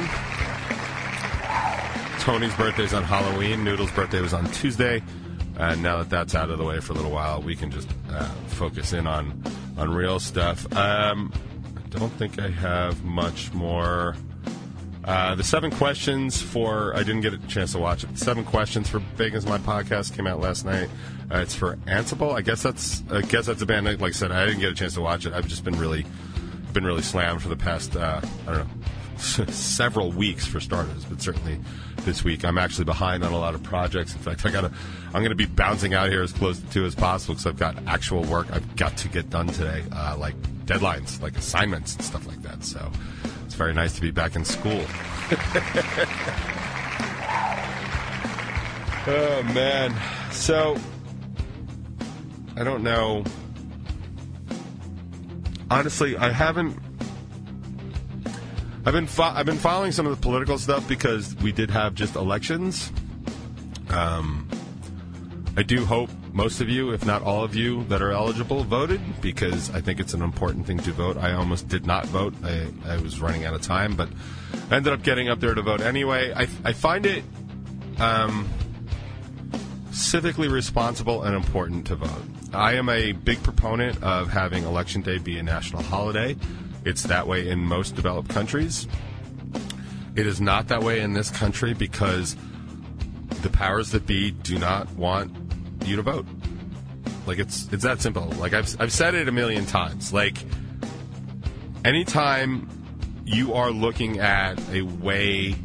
Tony's 2.22 2.56
birthday's 2.56 2.94
on 2.94 3.04
Halloween. 3.04 3.66
Noodle's 3.66 3.92
birthday 3.92 4.22
was 4.22 4.34
on 4.34 4.50
Tuesday. 4.52 5.04
And 5.58 5.84
now 5.84 5.98
that 5.98 6.10
that's 6.10 6.36
out 6.36 6.50
of 6.50 6.58
the 6.58 6.64
way 6.64 6.80
for 6.80 6.94
a 6.94 6.96
little 6.96 7.12
while, 7.12 7.42
we 7.42 7.58
can 7.58 7.70
just 7.70 7.90
uh, 8.10 8.24
focus 8.48 8.94
in 8.94 9.08
on 9.08 9.44
on 9.78 9.94
real 9.94 10.22
stuff. 10.22 10.66
Um, 10.74 11.34
I 11.76 11.90
don't 11.90 12.14
think 12.14 12.40
I 12.40 12.48
have 12.48 13.04
much 13.04 13.52
more. 13.52 14.16
Uh, 15.06 15.36
the 15.36 15.44
seven 15.44 15.70
questions 15.70 16.42
for 16.42 16.96
I 16.96 17.00
didn't 17.04 17.22
get 17.22 17.34
a 17.34 17.38
chance 17.48 17.74
to 17.74 17.80
watch 17.80 18.04
it. 18.04 18.18
Seven 18.18 18.44
questions 18.44 18.90
for 18.90 19.00
Bacon 19.18 19.38
is 19.38 19.46
My 19.46 19.60
podcast 19.60 20.16
came 20.16 20.26
out 20.26 20.40
last 20.40 20.66
night. 20.66 20.90
Uh, 21.32 21.38
it's 21.40 21.54
for 21.54 21.76
Ansible. 21.86 22.34
I 22.34 22.42
guess 22.42 22.64
that's 22.64 23.04
I 23.12 23.22
guess 23.22 23.46
that's 23.46 23.62
a 23.62 23.68
band. 23.68 23.86
Like 23.86 24.02
I 24.02 24.12
said, 24.12 24.32
I 24.32 24.46
didn't 24.46 24.62
get 24.62 24.72
a 24.72 24.76
chance 24.76 24.96
to 24.96 25.02
watch 25.02 25.28
it. 25.28 25.34
I've 25.34 25.48
just 25.48 25.64
been 25.64 25.78
really 25.78 26.08
been 26.74 26.84
really 26.84 27.04
slammed 27.04 27.42
for 27.42 27.50
the 27.50 27.56
past 27.56 27.96
uh, 27.96 28.20
I 28.48 28.52
don't 28.52 28.68
know 28.68 28.86
several 29.18 30.12
weeks 30.12 30.46
for 30.48 30.60
starters, 30.60 31.06
but 31.06 31.22
certainly 31.22 31.60
this 32.02 32.24
week 32.24 32.44
I'm 32.44 32.58
actually 32.58 32.86
behind 32.86 33.24
on 33.24 33.32
a 33.32 33.38
lot 33.38 33.54
of 33.54 33.62
projects. 33.62 34.14
In 34.14 34.20
fact, 34.20 34.44
I 34.44 34.50
gotta 34.50 34.72
I'm 35.14 35.22
gonna 35.22 35.36
be 35.36 35.46
bouncing 35.46 35.94
out 35.94 36.10
here 36.10 36.24
as 36.24 36.34
close 36.34 36.60
to 36.60 36.84
as 36.84 36.96
possible 36.96 37.36
because 37.36 37.46
I've 37.46 37.60
got 37.60 37.78
actual 37.86 38.24
work 38.24 38.48
I've 38.52 38.76
got 38.76 38.98
to 38.98 39.08
get 39.08 39.30
done 39.30 39.48
today, 39.48 39.84
uh, 39.92 40.18
like 40.18 40.36
deadlines, 40.66 41.22
like 41.22 41.38
assignments 41.38 41.96
and 41.96 42.04
stuff 42.04 42.26
like 42.26 42.42
that. 42.42 42.64
So 42.64 42.92
it's 43.56 43.58
very 43.58 43.74
nice 43.74 43.94
to 43.94 44.02
be 44.02 44.12
back 44.12 44.36
in 44.36 44.44
school. 44.44 44.84
oh 49.08 49.44
man, 49.54 49.96
so 50.30 50.76
I 52.58 52.66
don't 52.66 52.84
know. 52.84 53.24
Honestly, 55.72 56.18
I 56.18 56.32
haven't 56.32 56.78
I've 58.86 58.92
been 58.92 59.08
fo- 59.08 59.24
I've 59.24 59.46
been 59.46 59.56
following 59.56 59.94
some 59.94 60.06
of 60.06 60.14
the 60.14 60.22
political 60.22 60.58
stuff 60.58 60.86
because 60.90 61.34
we 61.38 61.54
did 61.54 61.72
have 61.72 61.96
just 61.96 62.18
elections. 62.18 62.92
Um, 63.90 64.50
I 65.56 65.64
do 65.64 65.86
hope 65.86 66.10
most 66.36 66.60
of 66.60 66.68
you, 66.68 66.92
if 66.92 67.06
not 67.06 67.22
all 67.22 67.46
of 67.46 67.56
you, 67.56 67.86
that 67.86 68.02
are 68.02 68.12
eligible 68.12 68.66
voted 68.66 69.00
because 69.22 69.70
I 69.70 69.80
think 69.80 70.02
it's 70.02 70.14
an 70.14 70.22
important 70.22 70.68
thing 70.68 70.80
to 70.80 70.92
vote. 70.92 71.16
I 71.16 71.32
almost 71.32 71.70
did 71.70 71.88
not 71.88 72.06
vote. 72.08 72.34
I, 72.44 72.68
I 72.86 72.98
was 72.98 73.22
running 73.22 73.46
out 73.46 73.54
of 73.54 73.62
time, 73.62 73.96
but 73.96 74.10
I 74.70 74.76
ended 74.76 74.92
up 74.92 75.02
getting 75.02 75.30
up 75.30 75.40
there 75.40 75.56
to 75.56 75.62
vote 75.62 75.80
anyway. 75.80 76.34
I, 76.36 76.50
I 76.66 76.74
find 76.74 77.06
it 77.06 77.24
um, 78.00 78.50
civically 79.92 80.52
responsible 80.52 81.24
and 81.24 81.38
important 81.38 81.88
to 81.88 81.96
vote. 81.96 82.26
I 82.54 82.74
am 82.74 82.90
a 82.90 83.14
big 83.14 83.42
proponent 83.42 84.04
of 84.04 84.28
having 84.28 84.66
Election 84.66 85.04
Day 85.04 85.20
be 85.20 85.40
a 85.40 85.44
national 85.44 85.84
holiday. 85.84 86.36
It's 86.84 87.04
that 87.04 87.28
way 87.28 87.48
in 87.48 87.60
most 87.60 87.96
developed 87.96 88.28
countries. 88.28 88.90
It 90.18 90.28
is 90.28 90.42
not 90.42 90.68
that 90.68 90.84
way 90.84 91.00
in 91.00 91.14
this 91.14 91.30
country 91.30 91.74
because 91.74 92.36
the 93.42 93.50
powers 93.50 93.92
that 93.92 94.06
be 94.06 94.32
do 94.32 94.60
not 94.60 94.92
want 94.96 95.45
you 95.88 95.96
to 95.98 96.02
vote. 96.02 96.26
Like 97.26 97.40
it's 97.40 97.72
it's 97.72 97.84
that 97.84 98.02
simple. 98.02 98.26
Like 98.38 98.54
I've 98.54 98.80
I've 98.80 98.92
said 98.92 99.16
it 99.16 99.28
a 99.28 99.32
million 99.32 99.66
times. 99.66 100.14
Like 100.14 100.38
anytime 101.84 102.70
you 103.26 103.54
are 103.54 103.72
looking 103.72 104.20
at 104.20 104.60
a 104.70 104.84
way 104.84 105.56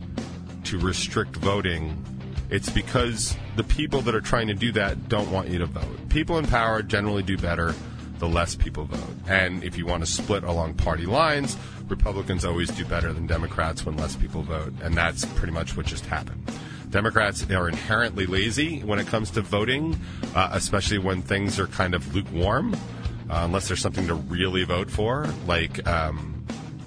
to 0.64 0.78
restrict 0.78 1.36
voting, 1.36 2.04
it's 2.48 2.70
because 2.70 3.36
the 3.56 3.64
people 3.64 4.00
that 4.02 4.14
are 4.14 4.20
trying 4.20 4.48
to 4.48 4.54
do 4.54 4.72
that 4.72 5.08
don't 5.08 5.30
want 5.30 5.48
you 5.48 5.58
to 5.58 5.66
vote. 5.66 6.08
People 6.08 6.38
in 6.38 6.46
power 6.46 6.82
generally 6.82 7.22
do 7.22 7.36
better 7.36 7.74
the 8.18 8.28
less 8.28 8.54
people 8.54 8.84
vote. 8.84 9.16
And 9.26 9.64
if 9.64 9.76
you 9.76 9.86
want 9.86 10.04
to 10.04 10.10
split 10.10 10.44
along 10.44 10.74
party 10.74 11.06
lines, 11.06 11.56
Republicans 11.88 12.44
always 12.44 12.70
do 12.70 12.84
better 12.84 13.12
than 13.12 13.26
Democrats 13.26 13.84
when 13.84 13.96
less 13.96 14.14
people 14.14 14.42
vote. 14.42 14.74
And 14.82 14.94
that's 14.94 15.24
pretty 15.24 15.52
much 15.52 15.76
what 15.76 15.86
just 15.86 16.06
happened. 16.06 16.42
Democrats 16.90 17.48
are 17.50 17.68
inherently 17.68 18.26
lazy 18.26 18.80
when 18.80 18.98
it 18.98 19.06
comes 19.06 19.30
to 19.32 19.40
voting, 19.40 19.98
uh, 20.34 20.50
especially 20.52 20.98
when 20.98 21.22
things 21.22 21.58
are 21.58 21.66
kind 21.68 21.94
of 21.94 22.14
lukewarm, 22.14 22.74
uh, 22.74 23.42
unless 23.44 23.68
there's 23.68 23.80
something 23.80 24.06
to 24.06 24.14
really 24.14 24.64
vote 24.64 24.90
for, 24.90 25.26
like. 25.46 25.86
Um, 25.86 26.36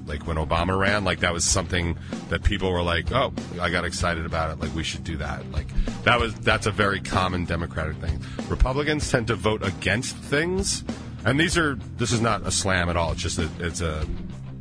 like 0.05 0.27
when 0.27 0.35
Obama 0.35 0.77
ran, 0.77 1.05
like 1.05 1.21
that 1.21 1.31
was 1.31 1.45
something 1.45 1.97
that 2.27 2.43
people 2.43 2.69
were 2.69 2.83
like, 2.83 3.09
"Oh, 3.13 3.31
I 3.61 3.69
got 3.69 3.85
excited 3.85 4.25
about 4.25 4.51
it. 4.51 4.59
Like 4.59 4.75
we 4.75 4.83
should 4.83 5.05
do 5.05 5.15
that." 5.15 5.49
Like 5.53 5.67
that 6.03 6.19
was 6.19 6.35
that's 6.35 6.65
a 6.65 6.71
very 6.71 6.99
common 6.99 7.45
Democratic 7.45 7.95
thing. 7.95 8.19
Republicans 8.49 9.09
tend 9.09 9.27
to 9.27 9.35
vote 9.35 9.63
against 9.63 10.17
things 10.17 10.83
and 11.25 11.39
these 11.39 11.57
are 11.57 11.75
this 11.97 12.11
is 12.11 12.21
not 12.21 12.45
a 12.45 12.51
slam 12.51 12.89
at 12.89 12.97
all. 12.97 13.13
It's 13.13 13.21
just 13.21 13.39
a, 13.39 13.49
it's 13.59 13.81
a 13.81 14.05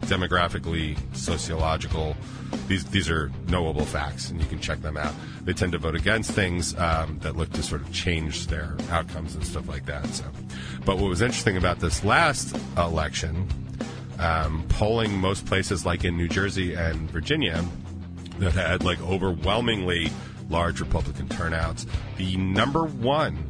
demographically 0.02 0.99
sociological. 1.14 2.16
These 2.68 2.85
these 2.87 3.09
are 3.09 3.30
knowable 3.49 3.85
facts, 3.85 4.30
and 4.30 4.40
you 4.40 4.47
can 4.47 4.61
check 4.61 4.82
them 4.82 4.97
out. 4.97 5.14
They 5.44 5.52
tend 5.52 5.73
to 5.73 5.78
vote 5.78 5.94
against 5.94 6.32
things 6.32 6.76
um, 6.78 7.18
that 7.21 7.37
look 7.37 7.50
to 7.52 7.62
sort 7.62 7.80
of 7.80 7.92
change 7.92 8.47
their 8.49 8.76
outcomes 8.90 9.35
and 9.35 9.44
stuff 9.44 9.68
like 9.68 9.87
that. 9.87 10.06
So, 10.09 10.25
but 10.85 10.99
what 10.99 11.09
was 11.09 11.23
interesting 11.23 11.56
about 11.56 11.80
this 11.80 12.04
last 12.04 12.56
election, 12.76 13.49
um, 14.18 14.64
polling 14.68 15.18
most 15.18 15.47
places 15.47 15.87
like 15.87 16.04
in 16.04 16.16
New 16.16 16.28
Jersey 16.28 16.75
and 16.75 17.11
Virginia 17.11 17.64
that 18.38 18.52
had 18.52 18.85
like 18.85 19.00
overwhelmingly 19.02 20.11
large 20.50 20.80
Republican 20.80 21.28
turnouts, 21.28 21.87
the 22.16 22.37
number 22.37 22.85
one 22.85 23.49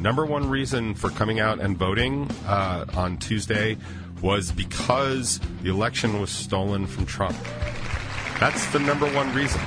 number 0.00 0.24
one 0.24 0.48
reason 0.48 0.94
for 0.94 1.10
coming 1.10 1.40
out 1.40 1.60
and 1.60 1.76
voting 1.76 2.30
uh, 2.46 2.84
on 2.94 3.16
Tuesday 3.18 3.76
was 4.22 4.52
because 4.52 5.40
the 5.62 5.70
election 5.70 6.20
was 6.20 6.30
stolen 6.30 6.86
from 6.86 7.06
Trump. 7.06 7.36
That's 8.38 8.64
the 8.72 8.78
number 8.78 9.06
one 9.12 9.34
reason. 9.34 9.60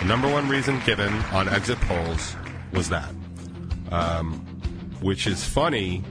The 0.00 0.06
number 0.06 0.28
one 0.28 0.48
reason 0.48 0.80
given 0.86 1.12
on 1.32 1.48
exit 1.48 1.80
polls 1.82 2.34
was 2.72 2.88
that, 2.88 3.12
um, 3.90 4.34
which 5.00 5.26
is 5.26 5.44
funny 5.44 6.02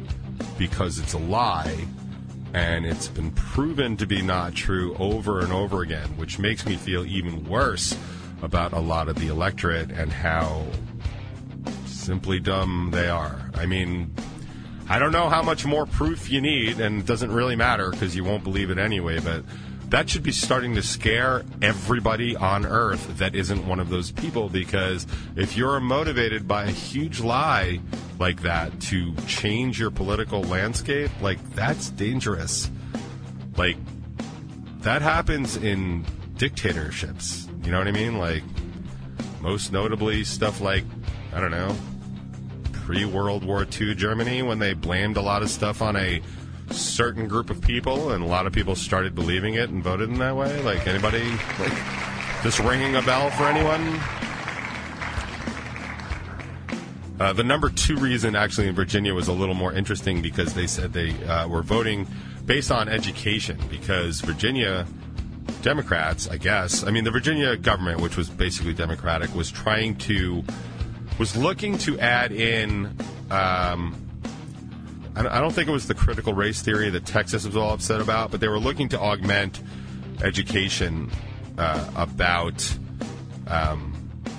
because 0.57 0.99
it's 0.99 1.13
a 1.13 1.17
lie 1.17 1.85
and 2.53 2.85
it's 2.85 3.07
been 3.07 3.31
proven 3.31 3.95
to 3.97 4.07
be 4.07 4.21
not 4.21 4.55
true 4.55 4.95
over 4.99 5.39
and 5.39 5.51
over 5.51 5.81
again, 5.81 6.07
which 6.17 6.39
makes 6.39 6.65
me 6.65 6.75
feel 6.75 7.05
even 7.05 7.43
worse 7.47 7.97
about 8.41 8.73
a 8.73 8.79
lot 8.79 9.07
of 9.07 9.15
the 9.17 9.27
electorate 9.27 9.91
and 9.91 10.11
how 10.11 10.65
simply 11.85 12.39
dumb 12.39 12.89
they 12.91 13.07
are. 13.07 13.51
I 13.53 13.65
mean, 13.65 14.13
I 14.89 14.97
don't 14.97 15.11
know 15.11 15.29
how 15.29 15.43
much 15.43 15.65
more 15.65 15.85
proof 15.85 16.31
you 16.31 16.41
need, 16.41 16.79
and 16.79 16.99
it 16.99 17.05
doesn't 17.05 17.31
really 17.31 17.55
matter 17.55 17.91
because 17.91 18.15
you 18.15 18.23
won't 18.23 18.43
believe 18.43 18.71
it 18.71 18.79
anyway, 18.79 19.19
but 19.19 19.43
that 19.89 20.09
should 20.09 20.23
be 20.23 20.31
starting 20.31 20.75
to 20.75 20.81
scare 20.81 21.43
everybody 21.61 22.35
on 22.35 22.65
earth 22.65 23.17
that 23.17 23.35
isn't 23.35 23.67
one 23.67 23.79
of 23.79 23.89
those 23.89 24.11
people 24.11 24.49
because 24.49 25.05
if 25.35 25.55
you're 25.55 25.79
motivated 25.79 26.47
by 26.47 26.63
a 26.63 26.71
huge 26.71 27.19
lie 27.19 27.79
like 28.19 28.41
that 28.41 28.79
to 28.81 29.15
change 29.27 29.79
your 29.79 29.91
political 29.91 30.41
landscape, 30.41 31.11
like 31.21 31.37
that's 31.53 31.89
dangerous. 31.91 32.69
Like 33.57 33.77
that 34.81 35.01
happens 35.01 35.55
in 35.55 36.05
dictatorships. 36.37 37.47
You 37.63 37.71
know 37.71 37.77
what 37.77 37.87
I 37.87 37.91
mean? 37.91 38.17
Like 38.17 38.43
most 39.41 39.71
notably 39.71 40.23
stuff 40.23 40.61
like 40.61 40.83
I 41.33 41.39
don't 41.39 41.51
know, 41.51 41.75
pre 42.89 43.05
World 43.05 43.45
War 43.45 43.67
II 43.79 43.93
Germany 43.93 44.41
when 44.41 44.57
they 44.57 44.73
blamed 44.73 45.15
a 45.15 45.21
lot 45.21 45.43
of 45.43 45.51
stuff 45.51 45.79
on 45.79 45.95
a 45.95 46.23
certain 46.71 47.27
group 47.27 47.51
of 47.51 47.61
people, 47.61 48.13
and 48.13 48.23
a 48.23 48.25
lot 48.25 48.47
of 48.47 48.51
people 48.51 48.75
started 48.75 49.13
believing 49.13 49.53
it 49.53 49.69
and 49.69 49.83
voted 49.83 50.09
in 50.09 50.17
that 50.17 50.35
way? 50.35 50.59
Like 50.63 50.87
anybody, 50.87 51.23
like 51.59 51.77
just 52.41 52.57
ringing 52.57 52.95
a 52.95 53.03
bell 53.03 53.29
for 53.29 53.43
anyone? 53.43 53.99
Uh, 57.19 57.31
the 57.31 57.43
number 57.43 57.69
two 57.69 57.95
reason, 57.95 58.35
actually, 58.35 58.67
in 58.67 58.73
Virginia 58.73 59.13
was 59.13 59.27
a 59.27 59.33
little 59.33 59.53
more 59.53 59.71
interesting 59.71 60.23
because 60.23 60.55
they 60.55 60.65
said 60.65 60.91
they 60.91 61.11
uh, 61.25 61.47
were 61.47 61.61
voting 61.61 62.07
based 62.47 62.71
on 62.71 62.89
education 62.89 63.59
because 63.69 64.21
Virginia 64.21 64.87
Democrats, 65.61 66.27
I 66.27 66.37
guess, 66.37 66.83
I 66.83 66.89
mean, 66.89 67.03
the 67.03 67.11
Virginia 67.11 67.55
government, 67.55 68.01
which 68.01 68.17
was 68.17 68.31
basically 68.31 68.73
Democratic, 68.73 69.35
was 69.35 69.51
trying 69.51 69.95
to 69.97 70.43
was 71.19 71.35
looking 71.35 71.77
to 71.79 71.99
add 71.99 72.31
in. 72.31 72.95
Um, 73.29 73.95
I 75.15 75.41
don't 75.41 75.51
think 75.51 75.67
it 75.67 75.71
was 75.71 75.85
the 75.85 75.93
critical 75.93 76.33
race 76.33 76.61
theory 76.61 76.89
that 76.91 77.05
Texas 77.05 77.45
was 77.45 77.57
all 77.57 77.73
upset 77.73 77.99
about, 77.99 78.31
but 78.31 78.39
they 78.39 78.47
were 78.47 78.59
looking 78.59 78.87
to 78.89 78.99
augment 78.99 79.61
education 80.23 81.11
uh, 81.57 81.91
about 81.97 82.77
um, 83.47 83.93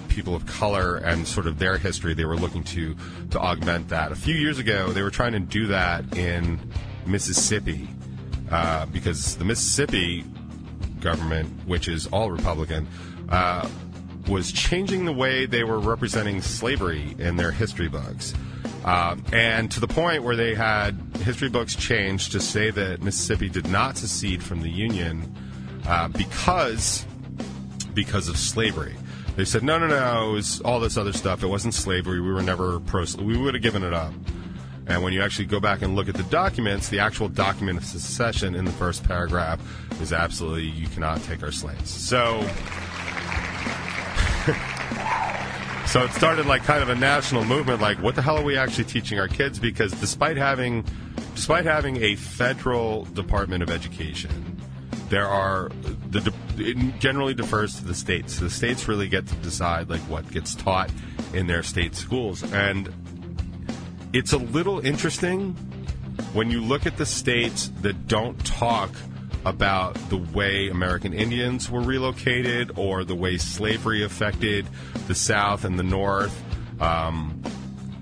people 0.08 0.34
of 0.34 0.46
color 0.46 0.96
and 0.96 1.28
sort 1.28 1.46
of 1.46 1.58
their 1.58 1.76
history. 1.76 2.14
They 2.14 2.24
were 2.24 2.36
looking 2.36 2.64
to 2.64 2.96
to 3.30 3.38
augment 3.38 3.90
that. 3.90 4.10
A 4.10 4.16
few 4.16 4.34
years 4.34 4.58
ago, 4.58 4.90
they 4.90 5.02
were 5.02 5.10
trying 5.10 5.32
to 5.32 5.40
do 5.40 5.66
that 5.66 6.16
in 6.16 6.58
Mississippi 7.04 7.88
uh, 8.50 8.86
because 8.86 9.36
the 9.36 9.44
Mississippi 9.44 10.24
government, 11.00 11.48
which 11.66 11.88
is 11.88 12.06
all 12.06 12.30
Republican, 12.30 12.88
uh, 13.28 13.68
was 14.30 14.52
changing 14.52 15.04
the 15.04 15.12
way 15.12 15.44
they 15.44 15.64
were 15.64 15.80
representing 15.80 16.40
slavery 16.40 17.16
in 17.18 17.36
their 17.36 17.50
history 17.50 17.88
books. 17.88 18.32
Um, 18.84 19.24
and 19.32 19.70
to 19.72 19.80
the 19.80 19.88
point 19.88 20.22
where 20.22 20.36
they 20.36 20.54
had 20.54 20.96
history 21.22 21.50
books 21.50 21.74
changed 21.74 22.32
to 22.32 22.40
say 22.40 22.70
that 22.70 23.02
Mississippi 23.02 23.48
did 23.50 23.68
not 23.68 23.98
secede 23.98 24.42
from 24.42 24.62
the 24.62 24.70
Union 24.70 25.34
uh, 25.86 26.08
because 26.08 27.04
because 27.92 28.28
of 28.28 28.38
slavery. 28.38 28.94
They 29.36 29.44
said, 29.44 29.62
no, 29.64 29.78
no, 29.78 29.88
no, 29.88 30.30
it 30.30 30.32
was 30.34 30.60
all 30.60 30.80
this 30.80 30.96
other 30.96 31.12
stuff. 31.12 31.42
It 31.42 31.48
wasn't 31.48 31.74
slavery. 31.74 32.20
We 32.20 32.32
were 32.32 32.42
never 32.42 32.78
pro. 32.80 33.04
We 33.18 33.36
would 33.36 33.54
have 33.54 33.62
given 33.62 33.82
it 33.82 33.92
up. 33.92 34.12
And 34.86 35.02
when 35.02 35.12
you 35.12 35.22
actually 35.22 35.46
go 35.46 35.60
back 35.60 35.82
and 35.82 35.96
look 35.96 36.08
at 36.08 36.14
the 36.14 36.22
documents, 36.24 36.88
the 36.88 37.00
actual 37.00 37.28
document 37.28 37.78
of 37.78 37.84
secession 37.84 38.54
in 38.54 38.64
the 38.64 38.72
first 38.72 39.04
paragraph 39.04 39.60
is 40.00 40.12
absolutely 40.12 40.64
you 40.64 40.86
cannot 40.88 41.22
take 41.24 41.42
our 41.42 41.52
slaves. 41.52 41.90
So. 41.90 42.48
So 45.90 46.04
it 46.04 46.12
started 46.12 46.46
like 46.46 46.62
kind 46.62 46.84
of 46.84 46.88
a 46.88 46.94
national 46.94 47.44
movement 47.44 47.80
like 47.80 48.00
what 48.00 48.14
the 48.14 48.22
hell 48.22 48.36
are 48.36 48.44
we 48.44 48.56
actually 48.56 48.84
teaching 48.84 49.18
our 49.18 49.26
kids? 49.26 49.58
Because 49.58 49.92
despite 49.94 50.36
having 50.36 50.84
despite 51.34 51.64
having 51.64 51.96
a 52.02 52.14
federal 52.14 53.06
department 53.06 53.62
of 53.64 53.70
education 53.70 54.56
there 55.08 55.26
are 55.26 55.68
the 56.10 56.32
it 56.58 56.76
generally 57.00 57.34
defers 57.34 57.74
to 57.76 57.84
the 57.84 57.94
states. 57.94 58.38
The 58.38 58.48
states 58.48 58.86
really 58.86 59.08
get 59.08 59.26
to 59.26 59.34
decide 59.36 59.90
like 59.90 60.00
what 60.02 60.30
gets 60.30 60.54
taught 60.54 60.90
in 61.34 61.48
their 61.48 61.64
state 61.64 61.96
schools. 61.96 62.44
And 62.52 62.92
it's 64.12 64.32
a 64.32 64.38
little 64.38 64.78
interesting 64.86 65.54
when 66.32 66.52
you 66.52 66.62
look 66.62 66.86
at 66.86 66.98
the 66.98 67.06
states 67.06 67.72
that 67.80 68.06
don't 68.06 68.38
talk 68.46 68.90
about 69.44 69.94
the 70.10 70.16
way 70.16 70.68
American 70.68 71.14
Indians 71.14 71.70
were 71.70 71.80
relocated 71.80 72.72
or 72.76 73.04
the 73.04 73.14
way 73.14 73.38
slavery 73.38 74.02
affected 74.02 74.66
the 75.06 75.14
South 75.14 75.64
and 75.64 75.78
the 75.78 75.82
North. 75.82 76.42
Um, 76.80 77.42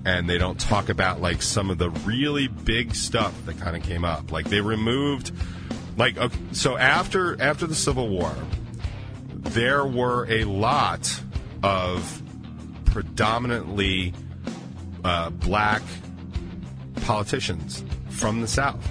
and 0.05 0.29
they 0.29 0.37
don't 0.37 0.59
talk 0.59 0.89
about 0.89 1.21
like 1.21 1.41
some 1.41 1.69
of 1.69 1.77
the 1.77 1.89
really 1.89 2.47
big 2.47 2.95
stuff 2.95 3.33
that 3.45 3.59
kind 3.59 3.75
of 3.75 3.83
came 3.83 4.03
up. 4.03 4.31
Like 4.31 4.49
they 4.49 4.61
removed, 4.61 5.31
like 5.97 6.17
okay, 6.17 6.37
so 6.51 6.77
after 6.77 7.39
after 7.41 7.67
the 7.67 7.75
Civil 7.75 8.09
War, 8.09 8.33
there 9.33 9.85
were 9.85 10.25
a 10.29 10.45
lot 10.45 11.21
of 11.63 12.21
predominantly 12.85 14.13
uh, 15.03 15.29
black 15.29 15.81
politicians 17.01 17.83
from 18.09 18.41
the 18.41 18.47
South 18.47 18.87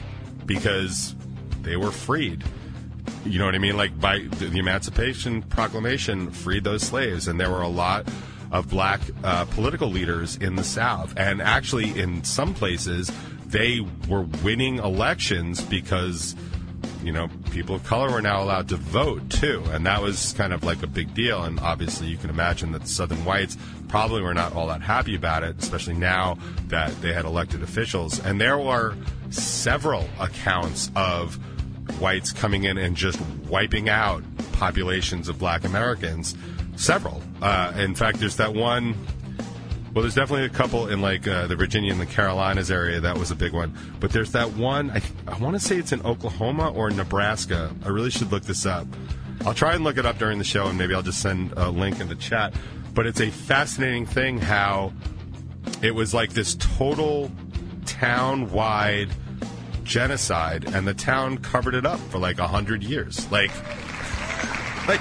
because 0.46 1.14
they 1.62 1.76
were 1.76 1.90
freed. 1.90 2.44
You 3.24 3.38
know 3.38 3.46
what 3.46 3.54
I 3.54 3.58
mean? 3.58 3.76
Like 3.76 3.98
by 4.00 4.18
the 4.18 4.58
Emancipation 4.58 5.42
Proclamation 5.42 6.30
freed 6.30 6.64
those 6.64 6.82
slaves, 6.82 7.28
and 7.28 7.38
there 7.38 7.50
were 7.50 7.62
a 7.62 7.68
lot 7.68 8.08
of 8.50 8.68
black 8.68 9.00
uh, 9.24 9.44
political 9.46 9.88
leaders 9.88 10.36
in 10.36 10.56
the 10.56 10.64
South. 10.64 11.14
And 11.16 11.42
actually, 11.42 11.98
in 11.98 12.24
some 12.24 12.54
places, 12.54 13.10
they 13.46 13.80
were 14.08 14.22
winning 14.42 14.78
elections 14.78 15.60
because 15.60 16.34
you 17.02 17.12
know, 17.12 17.28
people 17.50 17.76
of 17.76 17.84
color 17.84 18.10
were 18.10 18.22
now 18.22 18.42
allowed 18.42 18.68
to 18.70 18.76
vote 18.76 19.30
too, 19.30 19.62
and 19.70 19.86
that 19.86 20.02
was 20.02 20.32
kind 20.34 20.52
of 20.52 20.64
like 20.64 20.82
a 20.82 20.86
big 20.86 21.14
deal. 21.14 21.44
And 21.44 21.60
obviously, 21.60 22.08
you 22.08 22.16
can 22.16 22.30
imagine 22.30 22.72
that 22.72 22.88
Southern 22.88 23.24
whites 23.24 23.56
probably 23.88 24.22
were 24.22 24.34
not 24.34 24.54
all 24.54 24.66
that 24.68 24.82
happy 24.82 25.14
about 25.14 25.42
it, 25.42 25.56
especially 25.58 25.94
now 25.94 26.38
that 26.68 27.00
they 27.00 27.12
had 27.12 27.24
elected 27.24 27.62
officials. 27.62 28.24
And 28.24 28.40
there 28.40 28.58
were 28.58 28.96
several 29.30 30.08
accounts 30.18 30.90
of 30.94 31.36
whites 32.00 32.32
coming 32.32 32.64
in 32.64 32.78
and 32.78 32.96
just 32.96 33.20
wiping 33.48 33.88
out 33.88 34.22
populations 34.52 35.28
of 35.28 35.38
black 35.38 35.64
Americans. 35.64 36.36
Several. 36.76 37.22
Uh, 37.42 37.72
in 37.76 37.94
fact, 37.94 38.20
there's 38.20 38.36
that 38.36 38.54
one 38.54 38.94
well, 39.94 40.02
there's 40.02 40.14
definitely 40.14 40.44
a 40.44 40.50
couple 40.50 40.88
in 40.88 41.00
like 41.00 41.26
uh, 41.26 41.46
the 41.46 41.56
Virginia 41.56 41.90
and 41.90 42.00
the 42.00 42.06
Carolinas 42.06 42.70
area. 42.70 43.00
That 43.00 43.16
was 43.16 43.30
a 43.30 43.34
big 43.34 43.52
one. 43.52 43.76
But 44.00 44.12
there's 44.12 44.32
that 44.32 44.52
one. 44.52 44.90
I, 44.90 45.02
I 45.26 45.38
want 45.38 45.54
to 45.54 45.60
say 45.60 45.76
it's 45.76 45.92
in 45.92 46.02
Oklahoma 46.02 46.70
or 46.70 46.90
Nebraska. 46.90 47.74
I 47.84 47.88
really 47.88 48.10
should 48.10 48.30
look 48.30 48.44
this 48.44 48.66
up. 48.66 48.86
I'll 49.46 49.54
try 49.54 49.74
and 49.74 49.84
look 49.84 49.96
it 49.96 50.04
up 50.04 50.18
during 50.18 50.38
the 50.38 50.44
show, 50.44 50.66
and 50.66 50.76
maybe 50.76 50.94
I'll 50.94 51.02
just 51.02 51.20
send 51.20 51.52
a 51.56 51.70
link 51.70 52.00
in 52.00 52.08
the 52.08 52.16
chat. 52.16 52.54
But 52.94 53.06
it's 53.06 53.20
a 53.20 53.30
fascinating 53.30 54.06
thing 54.06 54.38
how 54.38 54.92
it 55.82 55.94
was 55.94 56.12
like 56.12 56.32
this 56.32 56.56
total 56.56 57.30
town-wide 57.86 59.10
genocide, 59.84 60.64
and 60.74 60.86
the 60.86 60.94
town 60.94 61.38
covered 61.38 61.74
it 61.74 61.86
up 61.86 61.98
for 61.98 62.18
like 62.18 62.38
a 62.38 62.46
hundred 62.46 62.82
years. 62.82 63.30
Like, 63.30 63.50
like 64.86 65.00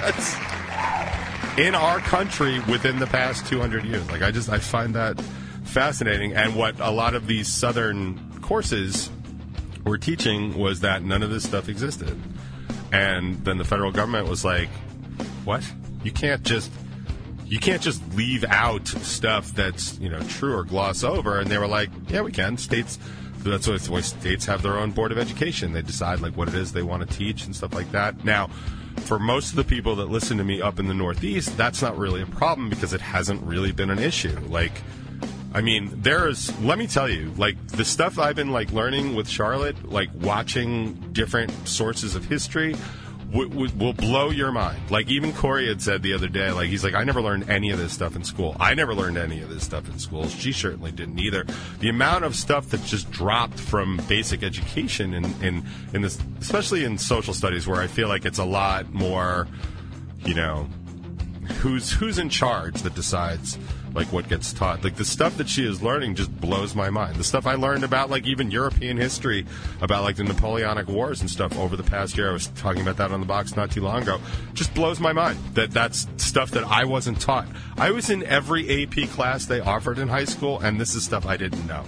that's 0.00 0.36
in 1.58 1.74
our 1.74 1.98
country 1.98 2.60
within 2.70 3.00
the 3.00 3.06
past 3.06 3.46
200 3.46 3.84
years. 3.84 4.08
Like 4.10 4.22
I 4.22 4.30
just 4.30 4.48
I 4.48 4.58
find 4.58 4.94
that 4.94 5.20
fascinating. 5.64 6.32
And 6.32 6.54
what 6.54 6.78
a 6.78 6.90
lot 6.90 7.14
of 7.14 7.26
these 7.26 7.48
southern 7.48 8.40
courses 8.40 9.10
were 9.84 9.98
teaching 9.98 10.56
was 10.56 10.80
that 10.80 11.02
none 11.02 11.22
of 11.22 11.30
this 11.30 11.42
stuff 11.42 11.68
existed. 11.68 12.16
And 12.92 13.44
then 13.44 13.58
the 13.58 13.64
federal 13.64 13.90
government 13.90 14.28
was 14.28 14.44
like, 14.44 14.68
"What? 15.44 15.62
You 16.04 16.12
can't 16.12 16.42
just." 16.42 16.70
You 17.44 17.58
can't 17.58 17.80
just 17.80 18.02
leave 18.14 18.44
out 18.44 18.86
stuff 18.86 19.54
that's 19.54 19.98
you 20.00 20.10
know 20.10 20.20
true 20.20 20.54
or 20.54 20.64
gloss 20.64 21.02
over, 21.02 21.40
and 21.40 21.50
they 21.50 21.56
were 21.56 21.66
like, 21.66 21.88
"Yeah, 22.08 22.20
we 22.20 22.30
can." 22.30 22.58
States 22.58 22.98
that's 23.42 23.88
why 23.88 24.00
states 24.00 24.46
have 24.46 24.62
their 24.62 24.78
own 24.78 24.90
board 24.92 25.12
of 25.12 25.18
education. 25.18 25.72
They 25.72 25.82
decide 25.82 26.20
like 26.20 26.36
what 26.36 26.48
it 26.48 26.54
is 26.54 26.72
they 26.72 26.82
want 26.82 27.08
to 27.08 27.16
teach 27.16 27.44
and 27.46 27.54
stuff 27.54 27.74
like 27.74 27.90
that. 27.92 28.24
Now, 28.24 28.48
for 29.00 29.18
most 29.18 29.50
of 29.50 29.56
the 29.56 29.64
people 29.64 29.96
that 29.96 30.06
listen 30.06 30.38
to 30.38 30.44
me 30.44 30.60
up 30.60 30.78
in 30.78 30.88
the 30.88 30.94
Northeast, 30.94 31.56
that's 31.56 31.80
not 31.82 31.96
really 31.96 32.22
a 32.22 32.26
problem 32.26 32.68
because 32.68 32.92
it 32.92 33.00
hasn't 33.00 33.42
really 33.42 33.72
been 33.72 33.90
an 33.90 33.98
issue. 33.98 34.38
Like, 34.48 34.72
I 35.54 35.62
mean, 35.62 35.90
there's, 36.02 36.56
let 36.60 36.78
me 36.78 36.86
tell 36.86 37.08
you, 37.08 37.32
like, 37.36 37.56
the 37.68 37.84
stuff 37.84 38.18
I've 38.18 38.36
been, 38.36 38.50
like, 38.50 38.70
learning 38.72 39.14
with 39.14 39.28
Charlotte, 39.28 39.90
like, 39.90 40.10
watching 40.14 40.94
different 41.12 41.50
sources 41.66 42.14
of 42.14 42.26
history, 42.26 42.76
w- 43.30 43.68
will 43.76 43.92
blow 43.92 44.30
your 44.30 44.52
mind. 44.52 44.90
Like 44.90 45.08
even 45.08 45.32
Corey 45.32 45.68
had 45.68 45.82
said 45.82 46.02
the 46.02 46.12
other 46.12 46.28
day, 46.28 46.50
like 46.50 46.68
he's 46.68 46.84
like, 46.84 46.94
I 46.94 47.04
never 47.04 47.20
learned 47.20 47.48
any 47.50 47.70
of 47.70 47.78
this 47.78 47.92
stuff 47.92 48.16
in 48.16 48.24
school. 48.24 48.56
I 48.58 48.74
never 48.74 48.94
learned 48.94 49.18
any 49.18 49.40
of 49.40 49.48
this 49.48 49.64
stuff 49.64 49.88
in 49.88 49.98
school. 49.98 50.28
She 50.28 50.52
certainly 50.52 50.92
didn't 50.92 51.18
either. 51.18 51.44
The 51.80 51.88
amount 51.88 52.24
of 52.24 52.34
stuff 52.34 52.68
that 52.70 52.82
just 52.84 53.10
dropped 53.10 53.58
from 53.58 54.00
basic 54.08 54.42
education 54.42 55.14
in 55.14 55.24
in 55.42 55.64
in 55.92 56.02
this, 56.02 56.18
especially 56.40 56.84
in 56.84 56.98
social 56.98 57.34
studies, 57.34 57.66
where 57.66 57.80
I 57.80 57.86
feel 57.86 58.08
like 58.08 58.24
it's 58.24 58.38
a 58.38 58.44
lot 58.44 58.92
more, 58.92 59.46
you 60.24 60.34
know, 60.34 60.68
who's 61.60 61.92
who's 61.92 62.18
in 62.18 62.28
charge 62.28 62.82
that 62.82 62.94
decides 62.94 63.58
like 63.94 64.12
what 64.12 64.28
gets 64.28 64.52
taught. 64.52 64.84
Like 64.84 64.96
the 64.96 65.04
stuff 65.04 65.36
that 65.38 65.48
she 65.48 65.66
is 65.66 65.82
learning 65.82 66.14
just 66.14 66.34
blows 66.40 66.74
my 66.74 66.90
mind. 66.90 67.16
The 67.16 67.24
stuff 67.24 67.46
I 67.46 67.54
learned 67.54 67.84
about 67.84 68.10
like 68.10 68.26
even 68.26 68.50
European 68.50 68.96
history, 68.96 69.46
about 69.80 70.02
like 70.02 70.16
the 70.16 70.24
Napoleonic 70.24 70.88
Wars 70.88 71.20
and 71.20 71.30
stuff 71.30 71.56
over 71.58 71.76
the 71.76 71.82
past 71.82 72.16
year. 72.16 72.30
I 72.30 72.32
was 72.32 72.48
talking 72.48 72.82
about 72.82 72.96
that 72.98 73.12
on 73.12 73.20
the 73.20 73.26
box 73.26 73.56
not 73.56 73.70
too 73.70 73.82
long 73.82 74.02
ago. 74.02 74.20
Just 74.54 74.74
blows 74.74 75.00
my 75.00 75.12
mind 75.12 75.38
that 75.54 75.70
that's 75.70 76.06
stuff 76.16 76.50
that 76.52 76.64
I 76.64 76.84
wasn't 76.84 77.20
taught. 77.20 77.46
I 77.76 77.90
was 77.90 78.10
in 78.10 78.22
every 78.24 78.84
AP 78.84 79.08
class 79.10 79.46
they 79.46 79.60
offered 79.60 79.98
in 79.98 80.08
high 80.08 80.24
school, 80.24 80.60
and 80.60 80.80
this 80.80 80.94
is 80.94 81.04
stuff 81.04 81.26
I 81.26 81.36
didn't 81.36 81.66
know. 81.66 81.84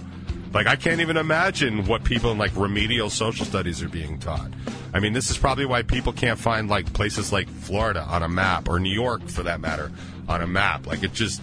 Like 0.53 0.67
I 0.67 0.75
can't 0.75 0.99
even 0.99 1.17
imagine 1.17 1.85
what 1.85 2.03
people 2.03 2.31
in 2.31 2.37
like 2.37 2.55
remedial 2.55 3.09
social 3.09 3.45
studies 3.45 3.81
are 3.81 3.89
being 3.89 4.19
taught. 4.19 4.51
I 4.93 4.99
mean, 4.99 5.13
this 5.13 5.31
is 5.31 5.37
probably 5.37 5.65
why 5.65 5.83
people 5.83 6.11
can't 6.11 6.37
find 6.37 6.69
like 6.69 6.91
places 6.91 7.31
like 7.31 7.47
Florida 7.47 8.01
on 8.01 8.23
a 8.23 8.27
map 8.27 8.67
or 8.67 8.79
New 8.79 8.93
York 8.93 9.27
for 9.29 9.43
that 9.43 9.61
matter 9.61 9.91
on 10.27 10.41
a 10.41 10.47
map. 10.47 10.85
Like 10.87 11.03
it 11.03 11.13
just 11.13 11.41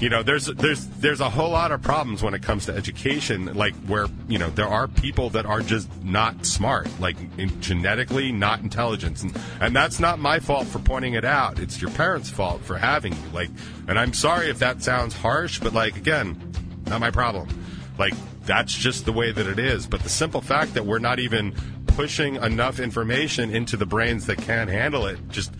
you 0.00 0.08
know 0.08 0.22
there's 0.22 0.46
there's 0.46 0.86
there's 0.86 1.20
a 1.20 1.28
whole 1.28 1.50
lot 1.50 1.72
of 1.72 1.82
problems 1.82 2.22
when 2.22 2.32
it 2.34 2.42
comes 2.42 2.66
to 2.66 2.74
education 2.74 3.52
like 3.54 3.74
where 3.86 4.06
you 4.28 4.38
know 4.38 4.48
there 4.50 4.68
are 4.68 4.86
people 4.86 5.30
that 5.30 5.44
are 5.44 5.60
just 5.60 5.88
not 6.04 6.46
smart 6.46 6.88
like 7.00 7.16
in, 7.36 7.60
genetically 7.60 8.30
not 8.30 8.60
intelligent. 8.60 9.22
And, 9.22 9.36
and 9.60 9.76
that's 9.76 9.98
not 9.98 10.18
my 10.18 10.38
fault 10.38 10.66
for 10.66 10.78
pointing 10.78 11.14
it 11.14 11.24
out. 11.24 11.58
It's 11.58 11.80
your 11.80 11.90
parents 11.90 12.30
fault 12.30 12.62
for 12.62 12.78
having 12.78 13.12
you. 13.12 13.28
Like 13.32 13.50
and 13.88 13.98
i'm 13.98 14.12
sorry 14.12 14.50
if 14.50 14.60
that 14.60 14.82
sounds 14.82 15.14
harsh 15.14 15.58
but 15.58 15.74
like 15.74 15.96
again 15.96 16.52
not 16.86 17.00
my 17.00 17.10
problem. 17.10 17.48
Like 17.98 18.14
that's 18.46 18.72
just 18.72 19.04
the 19.04 19.12
way 19.12 19.32
that 19.32 19.46
it 19.46 19.58
is. 19.58 19.86
But 19.86 20.00
the 20.00 20.08
simple 20.08 20.40
fact 20.40 20.74
that 20.74 20.86
we're 20.86 21.00
not 21.00 21.18
even 21.18 21.54
pushing 21.86 22.36
enough 22.36 22.78
information 22.78 23.50
into 23.50 23.76
the 23.76 23.84
brains 23.84 24.26
that 24.26 24.38
can't 24.38 24.70
handle 24.70 25.06
it 25.06 25.18
just 25.30 25.52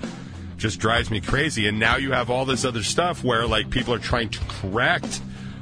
just 0.59 0.79
drives 0.79 1.11
me 1.11 1.21
crazy. 1.21 1.67
And 1.67 1.79
now 1.79 1.97
you 1.97 2.13
have 2.13 2.31
all 2.31 2.45
this 2.45 2.65
other 2.65 2.83
stuff 2.83 3.25
where 3.25 3.47
like 3.47 3.71
people 3.71 3.95
are 3.95 3.99
trying 3.99 4.29
to 4.31 4.41
correct 4.49 5.21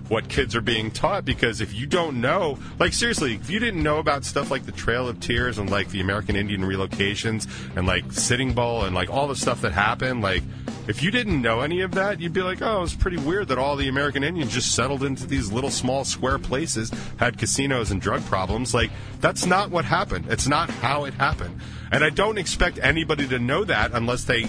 what 0.09 0.29
kids 0.29 0.55
are 0.55 0.61
being 0.61 0.91
taught 0.91 1.25
because 1.25 1.61
if 1.61 1.75
you 1.75 1.85
don't 1.85 2.21
know 2.21 2.57
like 2.79 2.93
seriously 2.93 3.35
if 3.35 3.51
you 3.51 3.59
didn't 3.59 3.83
know 3.83 3.99
about 3.99 4.25
stuff 4.25 4.53
like 4.53 4.65
the 4.65 4.71
trail 4.71 5.09
of 5.09 5.19
tears 5.19 5.59
and 5.59 5.69
like 5.69 5.89
the 5.89 6.01
american 6.01 6.37
indian 6.37 6.61
relocations 6.61 7.49
and 7.77 7.89
like 7.89 8.13
sitting 8.13 8.53
bull 8.53 8.85
and 8.85 8.95
like 8.95 9.11
all 9.11 9.27
the 9.27 9.35
stuff 9.35 9.61
that 9.63 9.73
happened 9.73 10.23
like 10.23 10.45
if 10.87 11.03
you 11.03 11.11
didn't 11.11 11.43
know 11.43 11.61
any 11.61 11.81
of 11.81 11.91
that 11.91 12.21
you'd 12.21 12.33
be 12.33 12.41
like 12.41 12.63
oh 12.63 12.85
it's 12.85 12.95
pretty 12.95 13.17
weird 13.17 13.49
that 13.49 13.59
all 13.59 13.75
the 13.75 13.89
american 13.89 14.23
indians 14.23 14.55
just 14.55 14.77
settled 14.77 15.03
into 15.03 15.27
these 15.27 15.51
little 15.51 15.71
small 15.71 16.05
square 16.05 16.39
places 16.39 16.93
had 17.17 17.37
casinos 17.39 17.91
and 17.91 18.01
drug 18.01 18.25
problems. 18.27 18.75
Like 18.75 18.91
that's 19.21 19.47
not 19.47 19.71
what 19.71 19.85
happened. 19.85 20.27
It's 20.29 20.47
not 20.47 20.71
how 20.71 21.05
it 21.05 21.15
happened. 21.15 21.61
And 21.91 22.05
i 22.05 22.11
don't 22.11 22.39
expect 22.39 22.79
anybody 22.81 23.27
to 23.29 23.39
know 23.39 23.65
that 23.65 23.93
unless 23.93 24.25
they 24.25 24.47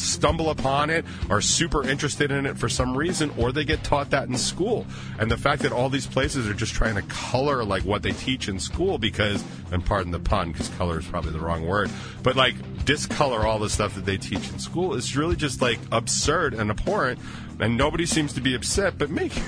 stumble 0.00 0.50
upon 0.50 0.90
it, 0.90 1.04
are 1.30 1.40
super 1.40 1.86
interested 1.86 2.30
in 2.30 2.46
it 2.46 2.58
for 2.58 2.68
some 2.68 2.96
reason, 2.96 3.32
or 3.36 3.52
they 3.52 3.64
get 3.64 3.84
taught 3.84 4.10
that 4.10 4.28
in 4.28 4.36
school. 4.36 4.86
And 5.18 5.30
the 5.30 5.36
fact 5.36 5.62
that 5.62 5.72
all 5.72 5.88
these 5.88 6.06
places 6.06 6.48
are 6.48 6.54
just 6.54 6.74
trying 6.74 6.94
to 6.96 7.02
color 7.02 7.64
like 7.64 7.84
what 7.84 8.02
they 8.02 8.12
teach 8.12 8.48
in 8.48 8.58
school 8.58 8.98
because, 8.98 9.44
and 9.72 9.84
pardon 9.84 10.12
the 10.12 10.20
pun, 10.20 10.52
because 10.52 10.68
color 10.70 10.98
is 10.98 11.06
probably 11.06 11.32
the 11.32 11.40
wrong 11.40 11.66
word, 11.66 11.90
but 12.22 12.36
like 12.36 12.54
discolor 12.84 13.46
all 13.46 13.58
the 13.58 13.70
stuff 13.70 13.94
that 13.94 14.04
they 14.04 14.16
teach 14.16 14.50
in 14.50 14.58
school 14.58 14.94
is 14.94 15.16
really 15.16 15.36
just 15.36 15.60
like 15.60 15.78
absurd 15.92 16.54
and 16.54 16.70
abhorrent. 16.70 17.18
And 17.58 17.76
nobody 17.76 18.04
seems 18.04 18.34
to 18.34 18.40
be 18.40 18.54
upset 18.54 18.98
but 18.98 19.10
me. 19.10 19.30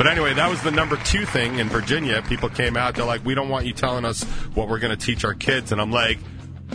But 0.00 0.06
anyway, 0.06 0.32
that 0.32 0.48
was 0.48 0.62
the 0.62 0.70
number 0.70 0.96
two 0.96 1.26
thing 1.26 1.58
in 1.58 1.68
Virginia. 1.68 2.22
People 2.22 2.48
came 2.48 2.74
out, 2.74 2.94
they're 2.94 3.04
like, 3.04 3.22
we 3.22 3.34
don't 3.34 3.50
want 3.50 3.66
you 3.66 3.74
telling 3.74 4.06
us 4.06 4.22
what 4.54 4.66
we're 4.66 4.78
going 4.78 4.96
to 4.96 5.06
teach 5.06 5.26
our 5.26 5.34
kids. 5.34 5.72
And 5.72 5.78
I'm 5.78 5.92
like, 5.92 6.18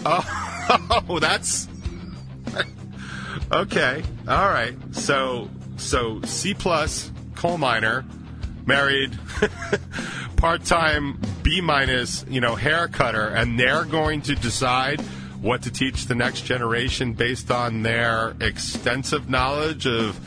Oh, 0.06 1.04
oh, 1.10 1.20
that's. 1.20 1.68
okay. 3.52 4.04
All 4.28 4.50
right. 4.50 4.76
So, 4.92 5.50
so 5.78 6.22
C 6.24 6.54
plus, 6.54 7.12
coal 7.36 7.58
miner, 7.58 8.06
married, 8.66 9.18
part 10.38 10.66
time 10.66 11.20
B 11.44 11.62
minus, 11.62 12.26
you 12.28 12.42
know, 12.42 12.56
hair 12.56 12.88
cutter, 12.88 13.28
and 13.28 13.60
they're 13.60 13.86
going 13.86 14.22
to 14.24 14.36
decide 14.36 15.02
what 15.42 15.62
to 15.64 15.72
teach 15.72 16.08
the 16.08 16.16
next 16.16 16.42
generation 16.42 17.14
based 17.14 17.52
on 17.52 17.84
their 17.84 18.36
extensive 18.42 19.30
knowledge 19.30 19.86
of 19.86 20.20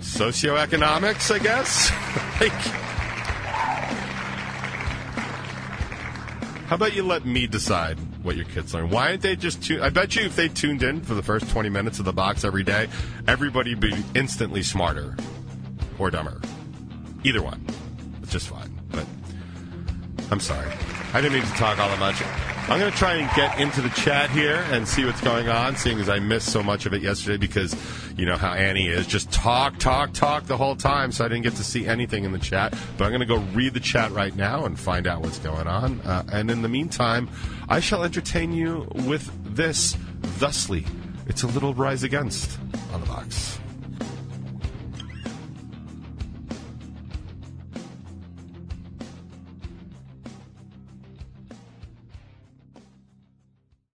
socioeconomics, 0.00 1.34
I 1.34 1.38
guess. 1.38 1.90
like, 2.40 2.52
how 6.68 6.76
about 6.76 6.94
you 6.94 7.02
let 7.02 7.24
me 7.24 7.46
decide 7.46 7.98
what 8.26 8.36
your 8.36 8.44
kids 8.46 8.74
learn? 8.74 8.90
Why 8.90 9.10
aren't 9.10 9.22
they 9.22 9.36
just 9.36 9.62
tune? 9.62 9.80
I 9.80 9.88
bet 9.88 10.16
you 10.16 10.24
if 10.24 10.36
they 10.36 10.48
tuned 10.48 10.82
in 10.82 11.00
for 11.00 11.14
the 11.14 11.22
first 11.22 11.48
20 11.48 11.68
minutes 11.68 12.00
of 12.00 12.04
the 12.04 12.12
box 12.12 12.44
every 12.44 12.64
day, 12.64 12.88
everybody 13.26 13.74
would 13.74 13.80
be 13.80 13.94
instantly 14.14 14.62
smarter 14.62 15.16
or 15.98 16.10
dumber. 16.10 16.40
Either 17.24 17.40
one. 17.40 17.64
It's 18.22 18.32
just 18.32 18.48
fine. 18.48 18.78
But 18.90 19.06
I'm 20.30 20.40
sorry. 20.40 20.70
I 21.14 21.20
didn't 21.20 21.34
mean 21.34 21.44
to 21.44 21.52
talk 21.52 21.78
all 21.78 21.88
that 21.88 22.00
much. 22.00 22.55
I'm 22.68 22.80
going 22.80 22.90
to 22.90 22.98
try 22.98 23.14
and 23.14 23.32
get 23.36 23.60
into 23.60 23.80
the 23.80 23.90
chat 23.90 24.28
here 24.28 24.56
and 24.72 24.88
see 24.88 25.04
what's 25.04 25.20
going 25.20 25.48
on, 25.48 25.76
seeing 25.76 26.00
as 26.00 26.08
I 26.08 26.18
missed 26.18 26.50
so 26.50 26.64
much 26.64 26.84
of 26.84 26.92
it 26.92 27.00
yesterday 27.00 27.36
because 27.36 27.76
you 28.16 28.26
know 28.26 28.36
how 28.36 28.54
Annie 28.54 28.88
is. 28.88 29.06
Just 29.06 29.30
talk, 29.30 29.78
talk, 29.78 30.12
talk 30.12 30.46
the 30.46 30.56
whole 30.56 30.74
time, 30.74 31.12
so 31.12 31.24
I 31.24 31.28
didn't 31.28 31.44
get 31.44 31.54
to 31.54 31.64
see 31.64 31.86
anything 31.86 32.24
in 32.24 32.32
the 32.32 32.40
chat. 32.40 32.74
But 32.98 33.04
I'm 33.04 33.10
going 33.10 33.20
to 33.20 33.26
go 33.26 33.38
read 33.54 33.72
the 33.72 33.80
chat 33.80 34.10
right 34.10 34.34
now 34.34 34.64
and 34.64 34.76
find 34.78 35.06
out 35.06 35.22
what's 35.22 35.38
going 35.38 35.68
on. 35.68 36.00
Uh, 36.00 36.24
and 36.32 36.50
in 36.50 36.62
the 36.62 36.68
meantime, 36.68 37.28
I 37.68 37.78
shall 37.78 38.02
entertain 38.02 38.52
you 38.52 38.88
with 39.06 39.30
this 39.54 39.96
thusly. 40.22 40.84
It's 41.28 41.44
a 41.44 41.46
little 41.46 41.72
rise 41.72 42.02
against 42.02 42.58
on 42.92 43.00
the 43.00 43.06
box. 43.06 43.60